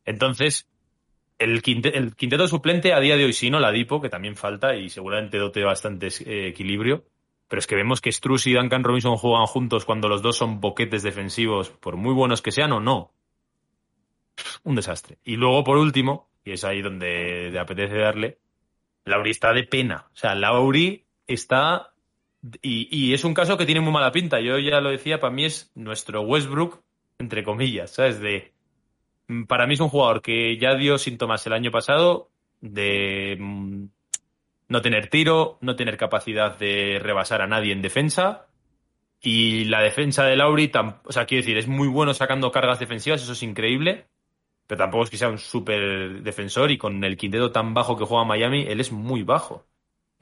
[0.05, 0.69] Entonces,
[1.39, 4.37] el, quinte- el quinteto suplente a día de hoy sí, no la Dipo, que también
[4.37, 7.05] falta y seguramente dote bastante eh, equilibrio.
[7.49, 10.61] Pero es que vemos que Struz y Duncan Robinson juegan juntos cuando los dos son
[10.61, 13.13] boquetes defensivos, por muy buenos que sean o no.
[14.65, 15.19] Un desastre.
[15.25, 18.39] Y luego, por último, y es ahí donde te apetece darle,
[19.05, 20.07] Lauri está de pena.
[20.13, 21.91] O sea, Lauri está.
[22.62, 24.40] Y, es un caso que tiene muy mala pinta.
[24.40, 26.82] Yo ya lo decía, para mí es nuestro Westbrook,
[27.18, 28.20] entre comillas, ¿sabes?
[28.20, 28.53] De.
[29.28, 32.30] mm, Para mí es un jugador que ya dio síntomas el año pasado
[32.61, 33.84] de mm,
[34.68, 38.49] no tener tiro, no tener capacidad de rebasar a nadie en defensa
[39.22, 40.70] Y la defensa de Lauri,
[41.05, 44.09] o sea, quiero decir, es muy bueno sacando cargas defensivas, eso es increíble.
[44.66, 48.05] Pero tampoco es que sea un súper defensor y con el quinteto tan bajo que
[48.05, 49.66] juega Miami, él es muy bajo.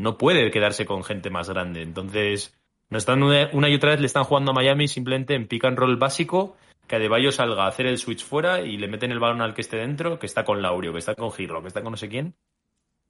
[0.00, 1.82] No puede quedarse con gente más grande.
[1.82, 5.62] Entonces, no están una, y otra vez le están jugando a Miami simplemente en pick
[5.66, 9.18] and roll básico, que Adebayo salga a hacer el switch fuera y le meten el
[9.18, 11.82] balón al que esté dentro, que está con Laurio, que está con Girlo, que está
[11.82, 12.34] con no sé quién.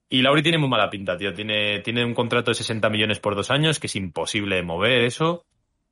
[0.08, 1.32] Y Lauri tiene muy mala pinta, tío.
[1.32, 5.44] Tiene, tiene un contrato de 60 millones por dos años, que es imposible mover eso.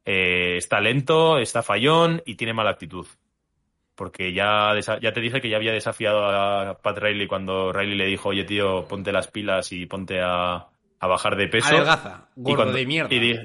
[0.04, 3.06] Eh, está lento, está fallón y tiene mala actitud.
[3.94, 8.06] Porque ya, ya te dije que ya había desafiado a Pat Riley cuando Riley le
[8.06, 10.66] dijo, oye, tío, ponte las pilas y ponte a,
[11.00, 11.68] a bajar de peso.
[11.74, 13.14] Adelgaza, Y cuando- de mierda.
[13.14, 13.38] Y, di-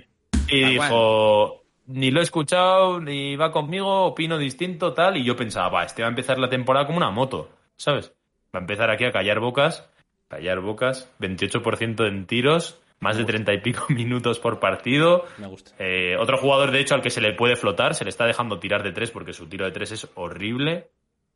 [0.50, 5.18] y Tal dijo, ni lo he escuchado, ni va conmigo, opino distinto, tal.
[5.18, 8.14] Y yo pensaba, va, este va a empezar la temporada como una moto, ¿sabes?
[8.54, 9.90] Va a empezar aquí a callar bocas,
[10.28, 15.26] callar bocas, 28% en tiros, más de 30 y pico minutos por partido.
[15.38, 15.72] Me gusta.
[15.80, 18.60] Eh, otro jugador, de hecho, al que se le puede flotar, se le está dejando
[18.60, 20.90] tirar de tres porque su tiro de tres es horrible.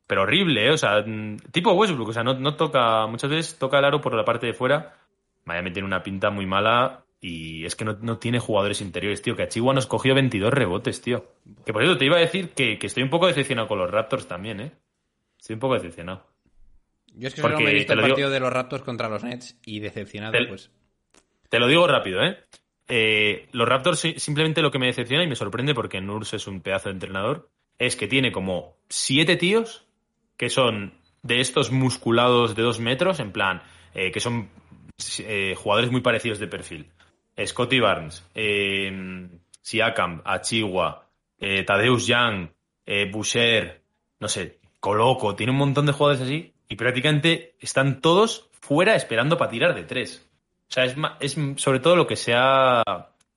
[0.06, 0.70] Pero horrible, ¿eh?
[0.70, 4.00] O sea, mm, tipo Westbrook, o sea, no, no toca, muchas veces toca el aro
[4.00, 4.94] por la parte de fuera.
[5.48, 9.34] Miami tiene una pinta muy mala y es que no, no tiene jugadores interiores, tío.
[9.34, 11.26] Que Achigua nos cogió 22 rebotes, tío.
[11.66, 13.90] Que por eso te iba a decir que, que estoy un poco decepcionado con los
[13.90, 14.72] Raptors también, ¿eh?
[15.40, 16.24] Estoy un poco decepcionado.
[17.14, 19.08] Yo es que solo Porque me he visto el digo- partido de los Raptors contra
[19.08, 20.70] los Nets y decepcionado, Te- pues.
[21.48, 22.38] Te lo digo rápido, ¿eh?
[22.88, 26.60] Eh, los Raptors simplemente lo que me decepciona y me sorprende porque Nurse es un
[26.60, 29.86] pedazo de entrenador es que tiene como siete tíos
[30.36, 33.62] que son de estos musculados de dos metros, en plan,
[33.94, 34.48] eh, que son
[35.18, 36.90] eh, jugadores muy parecidos de perfil.
[37.46, 39.28] Scotty Barnes, eh,
[39.60, 41.06] Siakam, Achigua,
[41.38, 42.48] eh, Tadeusz Young,
[42.84, 43.82] eh, Boucher,
[44.18, 49.36] no sé, Coloco, tiene un montón de jugadores así y prácticamente están todos fuera esperando
[49.36, 50.26] para tirar de tres.
[50.68, 52.82] O sea, es, es sobre todo lo que se ha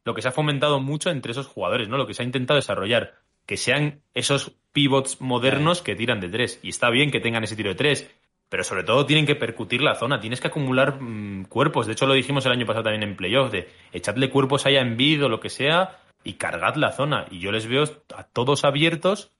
[0.03, 1.97] lo que se ha fomentado mucho entre esos jugadores, ¿no?
[1.97, 6.59] Lo que se ha intentado desarrollar, que sean esos pivots modernos que tiran de tres.
[6.63, 8.09] Y está bien que tengan ese tiro de tres,
[8.51, 11.87] pero sobre todo tienen que percutir la zona, tienes que acumular mm, cuerpos.
[11.87, 14.97] De hecho, lo dijimos el año pasado también en playoff, de echadle cuerpos allá en
[14.97, 17.27] vid o lo que sea y cargad la zona.
[17.31, 19.31] Y yo les veo a todos abiertos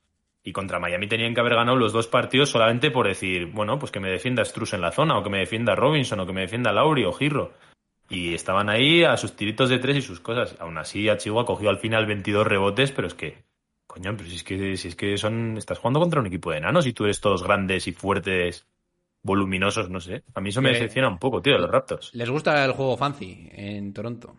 [0.46, 3.92] y contra Miami tenían que haber ganado los dos partidos solamente por decir, bueno, pues
[3.92, 6.42] que me defienda Struz en la zona, o que me defienda Robinson, o que me
[6.42, 7.52] defienda Lauri o Girro.
[8.08, 10.56] Y estaban ahí a sus tiritos de tres y sus cosas.
[10.62, 13.44] Aún así, Chihuahua cogió al final 22 rebotes, pero es que,
[13.88, 16.60] coño, pero si es que, si es que son, estás jugando contra un equipo de
[16.60, 18.66] enanos y tú eres todos grandes y fuertes,
[19.24, 20.24] voluminosos, no sé.
[20.34, 22.14] A mí eso me decepciona un poco, tío, de los Raptors.
[22.16, 24.36] Les gusta el juego fancy en Toronto.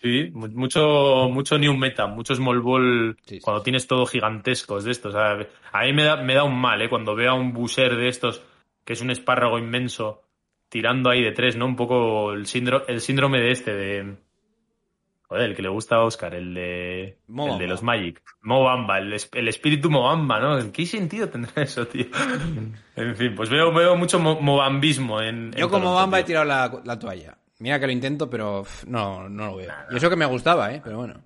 [0.00, 4.84] Sí, mu- mucho, mucho new meta, mucho small ball, Sí, sí, cuando tienes todo gigantescos
[4.84, 5.14] de estos.
[5.14, 6.88] O sea, a mí me da, me da un mal, ¿eh?
[6.88, 8.42] Cuando veo a un buser de estos,
[8.84, 10.22] que es un espárrago inmenso,
[10.68, 11.66] tirando ahí de tres, ¿no?
[11.66, 14.16] Un poco el síndrome, el síndrome de este, de...
[15.28, 18.22] Joder, el que le gusta a Oscar, el de, Mo el de los Magic.
[18.42, 20.58] Mobamba, el, es- el espíritu Mobamba, ¿no?
[20.58, 22.06] ¿En qué sentido tendrá eso, tío?
[22.96, 25.52] en fin, pues veo, veo mucho mo- mobambismo en...
[25.52, 27.36] Yo en como Toronto, Bamba he tirado la, la toalla.
[27.58, 29.70] Mira que lo intento, pero no, no lo veo.
[29.90, 30.80] Y eso que me gustaba, ¿eh?
[30.82, 31.20] Pero bueno.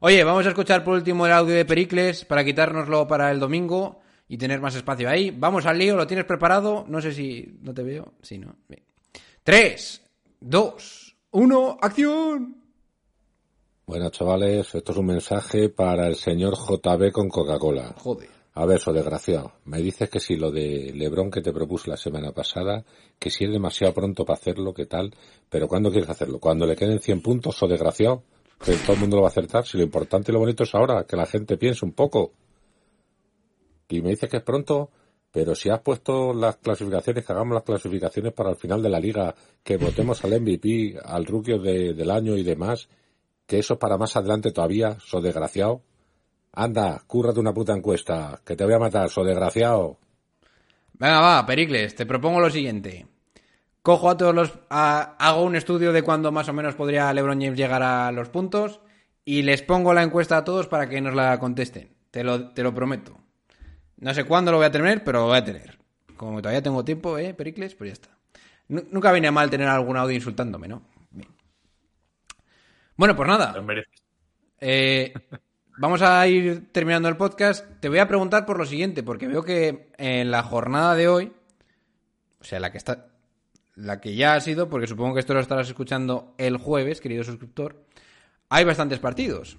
[0.00, 4.00] Oye, vamos a escuchar por último el audio de Pericles para quitárnoslo para el domingo
[4.28, 5.30] y tener más espacio ahí.
[5.36, 6.84] Vamos al lío, ¿lo tienes preparado?
[6.88, 7.58] No sé si...
[7.62, 8.14] ¿No te veo?
[8.22, 8.54] Sí, ¿no?
[8.68, 8.82] Bien.
[9.42, 10.04] Tres,
[10.40, 12.61] dos, uno, acción.
[13.86, 17.94] Bueno, chavales, esto es un mensaje para el señor JB con Coca-Cola.
[17.98, 18.28] Joder.
[18.54, 21.96] A ver, so desgraciado, me dices que si lo de Lebron que te propuse la
[21.96, 22.84] semana pasada,
[23.18, 25.14] que si es demasiado pronto para hacerlo, ¿qué tal?
[25.48, 26.38] Pero ¿cuándo quieres hacerlo?
[26.38, 28.24] ¿Cuando le queden 100 puntos, so desgraciado?
[28.62, 29.66] Que todo el mundo lo va a acertar.
[29.66, 32.32] Si lo importante y lo bonito es ahora, que la gente piense un poco.
[33.88, 34.90] Y me dices que es pronto,
[35.30, 39.00] pero si has puesto las clasificaciones, que hagamos las clasificaciones para el final de la
[39.00, 42.86] liga, que votemos al MVP, al rookie de- del año y demás,
[43.46, 45.82] que eso es para más adelante todavía, so desgraciado.
[46.52, 49.98] Anda, cúrrate una puta encuesta, que te voy a matar, so desgraciado.
[50.94, 53.06] Venga, va, Pericles, te propongo lo siguiente.
[53.82, 54.52] Cojo a todos los...
[54.70, 58.28] a- hago un estudio de cuándo más o menos podría LeBron James llegar a los
[58.28, 58.80] puntos
[59.24, 61.90] y les pongo la encuesta a todos para que nos la contesten.
[62.10, 63.16] Te lo, te lo prometo.
[63.96, 65.78] No sé cuándo lo voy a tener, pero lo voy a tener.
[66.16, 67.74] Como todavía tengo tiempo, ¿eh, Pericles?
[67.74, 68.08] Pues ya está.
[68.68, 70.82] Nu- nunca viene mal tener algún audio insultándome, ¿no?
[72.96, 73.52] Bueno, pues nada.
[73.52, 74.02] Lo mereces.
[74.60, 75.12] Eh,
[75.78, 77.66] vamos a ir terminando el podcast.
[77.80, 81.32] Te voy a preguntar por lo siguiente, porque veo que en la jornada de hoy,
[82.40, 83.08] o sea, la que está,
[83.74, 87.24] la que ya ha sido, porque supongo que esto lo estarás escuchando el jueves, querido
[87.24, 87.84] suscriptor,
[88.48, 89.56] hay bastantes partidos.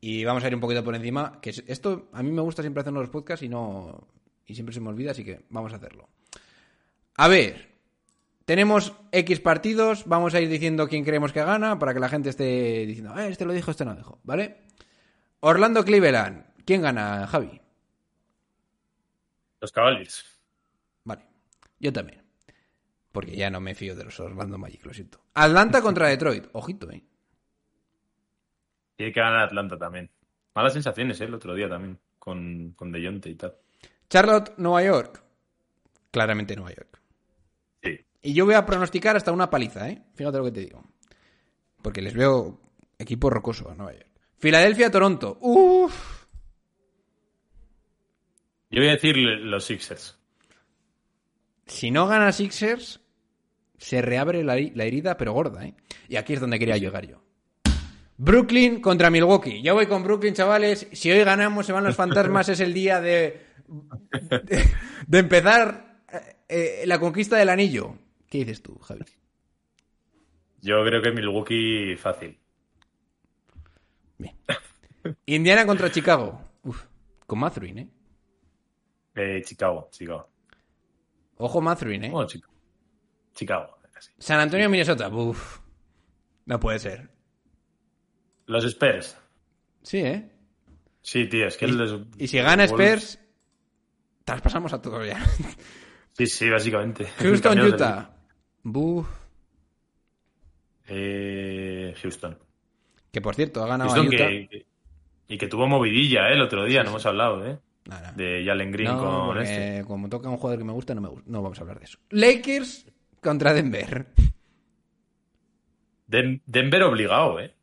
[0.00, 2.62] Y vamos a ir un poquito por encima, que es- esto a mí me gusta
[2.62, 4.06] siempre hacer los podcasts y no
[4.46, 6.08] y siempre se me olvida, así que vamos a hacerlo.
[7.16, 7.67] A ver,
[8.48, 12.30] tenemos X partidos, vamos a ir diciendo quién creemos que gana para que la gente
[12.30, 14.62] esté diciendo, eh, este lo dijo, este no lo dijo, ¿vale?
[15.40, 17.60] Orlando Cleveland, ¿quién gana, Javi?
[19.60, 20.24] Los Cavaliers.
[21.04, 21.26] Vale,
[21.78, 22.24] yo también.
[23.12, 25.20] Porque ya no me fío de los Orlando Magic, lo siento.
[25.34, 27.04] Atlanta contra Detroit, ojito, eh.
[28.96, 30.10] Tiene que ganar Atlanta también.
[30.54, 31.24] Malas sensaciones, ¿eh?
[31.24, 31.98] El otro día también.
[32.18, 33.56] Con, con DeJounte y tal.
[34.08, 35.22] Charlotte, Nueva York.
[36.10, 36.98] Claramente Nueva York.
[38.22, 40.02] Y yo voy a pronosticar hasta una paliza, ¿eh?
[40.14, 40.84] Fíjate lo que te digo.
[41.82, 42.60] Porque les veo
[42.98, 44.08] equipo rocoso a Nueva York.
[44.38, 45.38] Filadelfia, Toronto.
[45.40, 46.26] Uf.
[48.70, 50.18] Yo voy a decir los Sixers.
[51.66, 53.00] Si no gana Sixers,
[53.76, 55.74] se reabre la, la herida, pero gorda, ¿eh?
[56.08, 57.22] Y aquí es donde quería llegar yo.
[58.16, 59.62] Brooklyn contra Milwaukee.
[59.62, 60.88] Yo voy con Brooklyn, chavales.
[60.92, 62.48] Si hoy ganamos, se van los fantasmas.
[62.48, 64.70] es el día de, de,
[65.06, 66.02] de empezar
[66.48, 67.96] eh, la conquista del anillo.
[68.28, 69.04] ¿Qué dices tú, Javi?
[70.60, 72.38] Yo creo que Milwaukee fácil.
[74.18, 74.36] Bien.
[75.26, 76.40] Indiana contra Chicago.
[76.64, 76.84] Uf,
[77.26, 77.90] con Mathurin, ¿eh?
[79.14, 80.28] Eh, Chicago, Chicago.
[81.36, 82.10] Ojo Mathurin, ¿eh?
[82.12, 82.52] Oh, Chicago.
[83.34, 83.78] Chicago.
[83.92, 84.12] casi.
[84.18, 85.08] San Antonio, Minnesota.
[85.08, 85.60] Uf.
[86.46, 87.10] No puede ser.
[88.46, 89.16] Los Spurs.
[89.82, 90.32] Sí, ¿eh?
[91.00, 93.20] Sí, tío, es que Y, y si gana Spurs,
[94.24, 95.24] traspasamos a todos ya.
[96.12, 97.06] Sí, sí, básicamente.
[97.18, 98.17] Houston, Utah.
[98.72, 99.06] Buf.
[100.86, 102.38] Eh, Houston.
[103.10, 104.28] Que por cierto, ha ganado a Houston Utah.
[104.28, 104.66] que, que-
[105.30, 106.34] y que tuvo movidilla, ¿eh?
[106.34, 107.58] El otro día, no hemos hablado, ¿eh?
[107.84, 108.12] No, no.
[108.14, 109.84] De Jalen Green No, con porque este.
[109.86, 111.24] como toca un jugador que me gusta, no me gusta.
[111.30, 111.98] No vamos a hablar de eso.
[112.10, 112.86] Lakers
[113.22, 114.06] contra Denver.
[116.06, 117.54] Den- Denver obligado, ¿eh?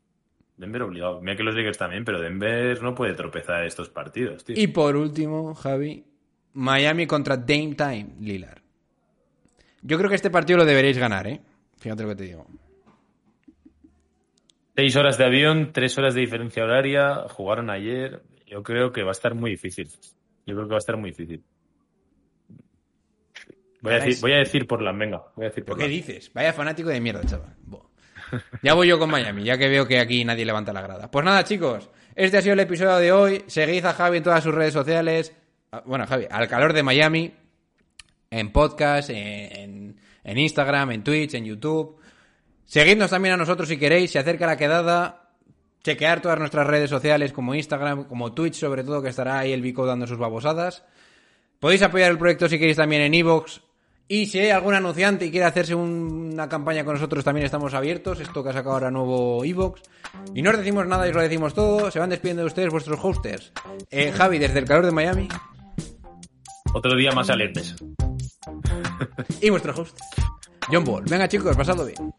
[0.56, 1.20] Denver obligado.
[1.20, 4.54] Mira que los Lakers también, pero Denver no puede tropezar estos partidos, tío.
[4.56, 6.04] Y por último, Javi,
[6.54, 8.62] Miami contra Dame Time, Lillard.
[9.86, 11.40] Yo creo que este partido lo deberéis ganar, ¿eh?
[11.78, 12.44] Fíjate lo que te digo.
[14.74, 18.22] Seis horas de avión, tres horas de diferencia horaria, jugaron ayer.
[18.46, 19.88] Yo creo que va a estar muy difícil.
[20.44, 21.44] Yo creo que va a estar muy difícil.
[23.80, 25.22] Voy a decir, voy a decir por la venga.
[25.36, 26.32] Voy a decir ¿Pero por qué dices?
[26.34, 27.54] Vaya fanático de mierda, chaval.
[28.62, 31.08] Ya voy yo con Miami, ya que veo que aquí nadie levanta la grada.
[31.08, 33.44] Pues nada, chicos, este ha sido el episodio de hoy.
[33.46, 35.32] Seguid a Javi en todas sus redes sociales.
[35.70, 37.32] Ah, Bueno, Javi, al calor de Miami,
[38.30, 41.96] en podcast, en, Instagram, en Twitch, en YouTube.
[42.64, 45.22] Seguidnos también a nosotros si queréis, se acerca la quedada.
[45.84, 49.62] Chequear todas nuestras redes sociales como Instagram, como Twitch sobre todo, que estará ahí el
[49.62, 50.82] Vico dando sus babosadas.
[51.60, 53.60] Podéis apoyar el proyecto si queréis también en Evox.
[54.08, 57.72] Y si hay algún anunciante y quiere hacerse un- una campaña con nosotros, también estamos
[57.74, 58.20] abiertos.
[58.20, 59.82] Esto que ha sacado ahora nuevo Evox.
[60.34, 61.90] Y no os decimos nada y os lo decimos todo.
[61.90, 63.52] Se van despidiendo de ustedes vuestros hosters.
[63.90, 65.28] Eh, Javi, desde el calor de Miami.
[66.72, 67.74] Otro día más alegres.
[69.40, 69.98] Y vuestro host,
[70.70, 71.02] John Ball.
[71.04, 72.12] Venga, chicos, pasadlo bien.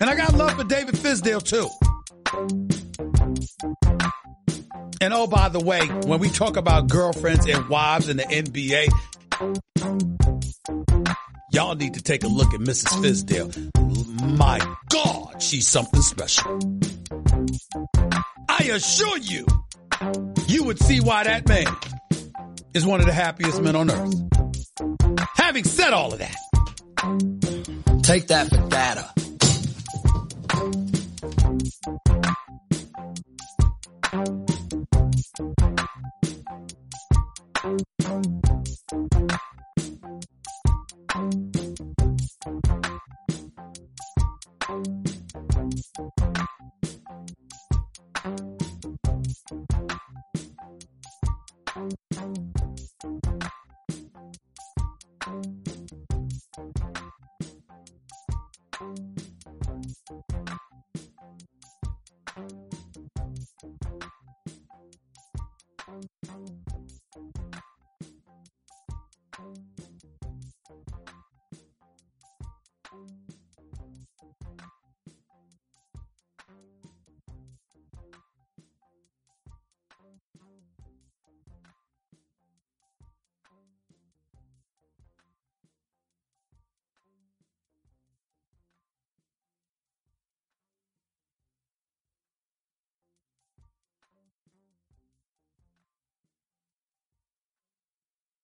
[0.00, 1.68] And I got love for David Fisdale too.
[5.00, 8.88] And oh, by the way, when we talk about girlfriends and wives in the NBA,
[11.52, 12.88] Y'all need to take a look at Mrs.
[13.02, 14.38] Fizdale.
[14.38, 14.58] My
[14.90, 16.58] God, she's something special.
[18.48, 19.46] I assure you,
[20.46, 21.74] you would see why that man
[22.74, 24.14] is one of the happiest men on earth.
[25.36, 26.36] Having said all of that,
[28.02, 29.10] take that for data.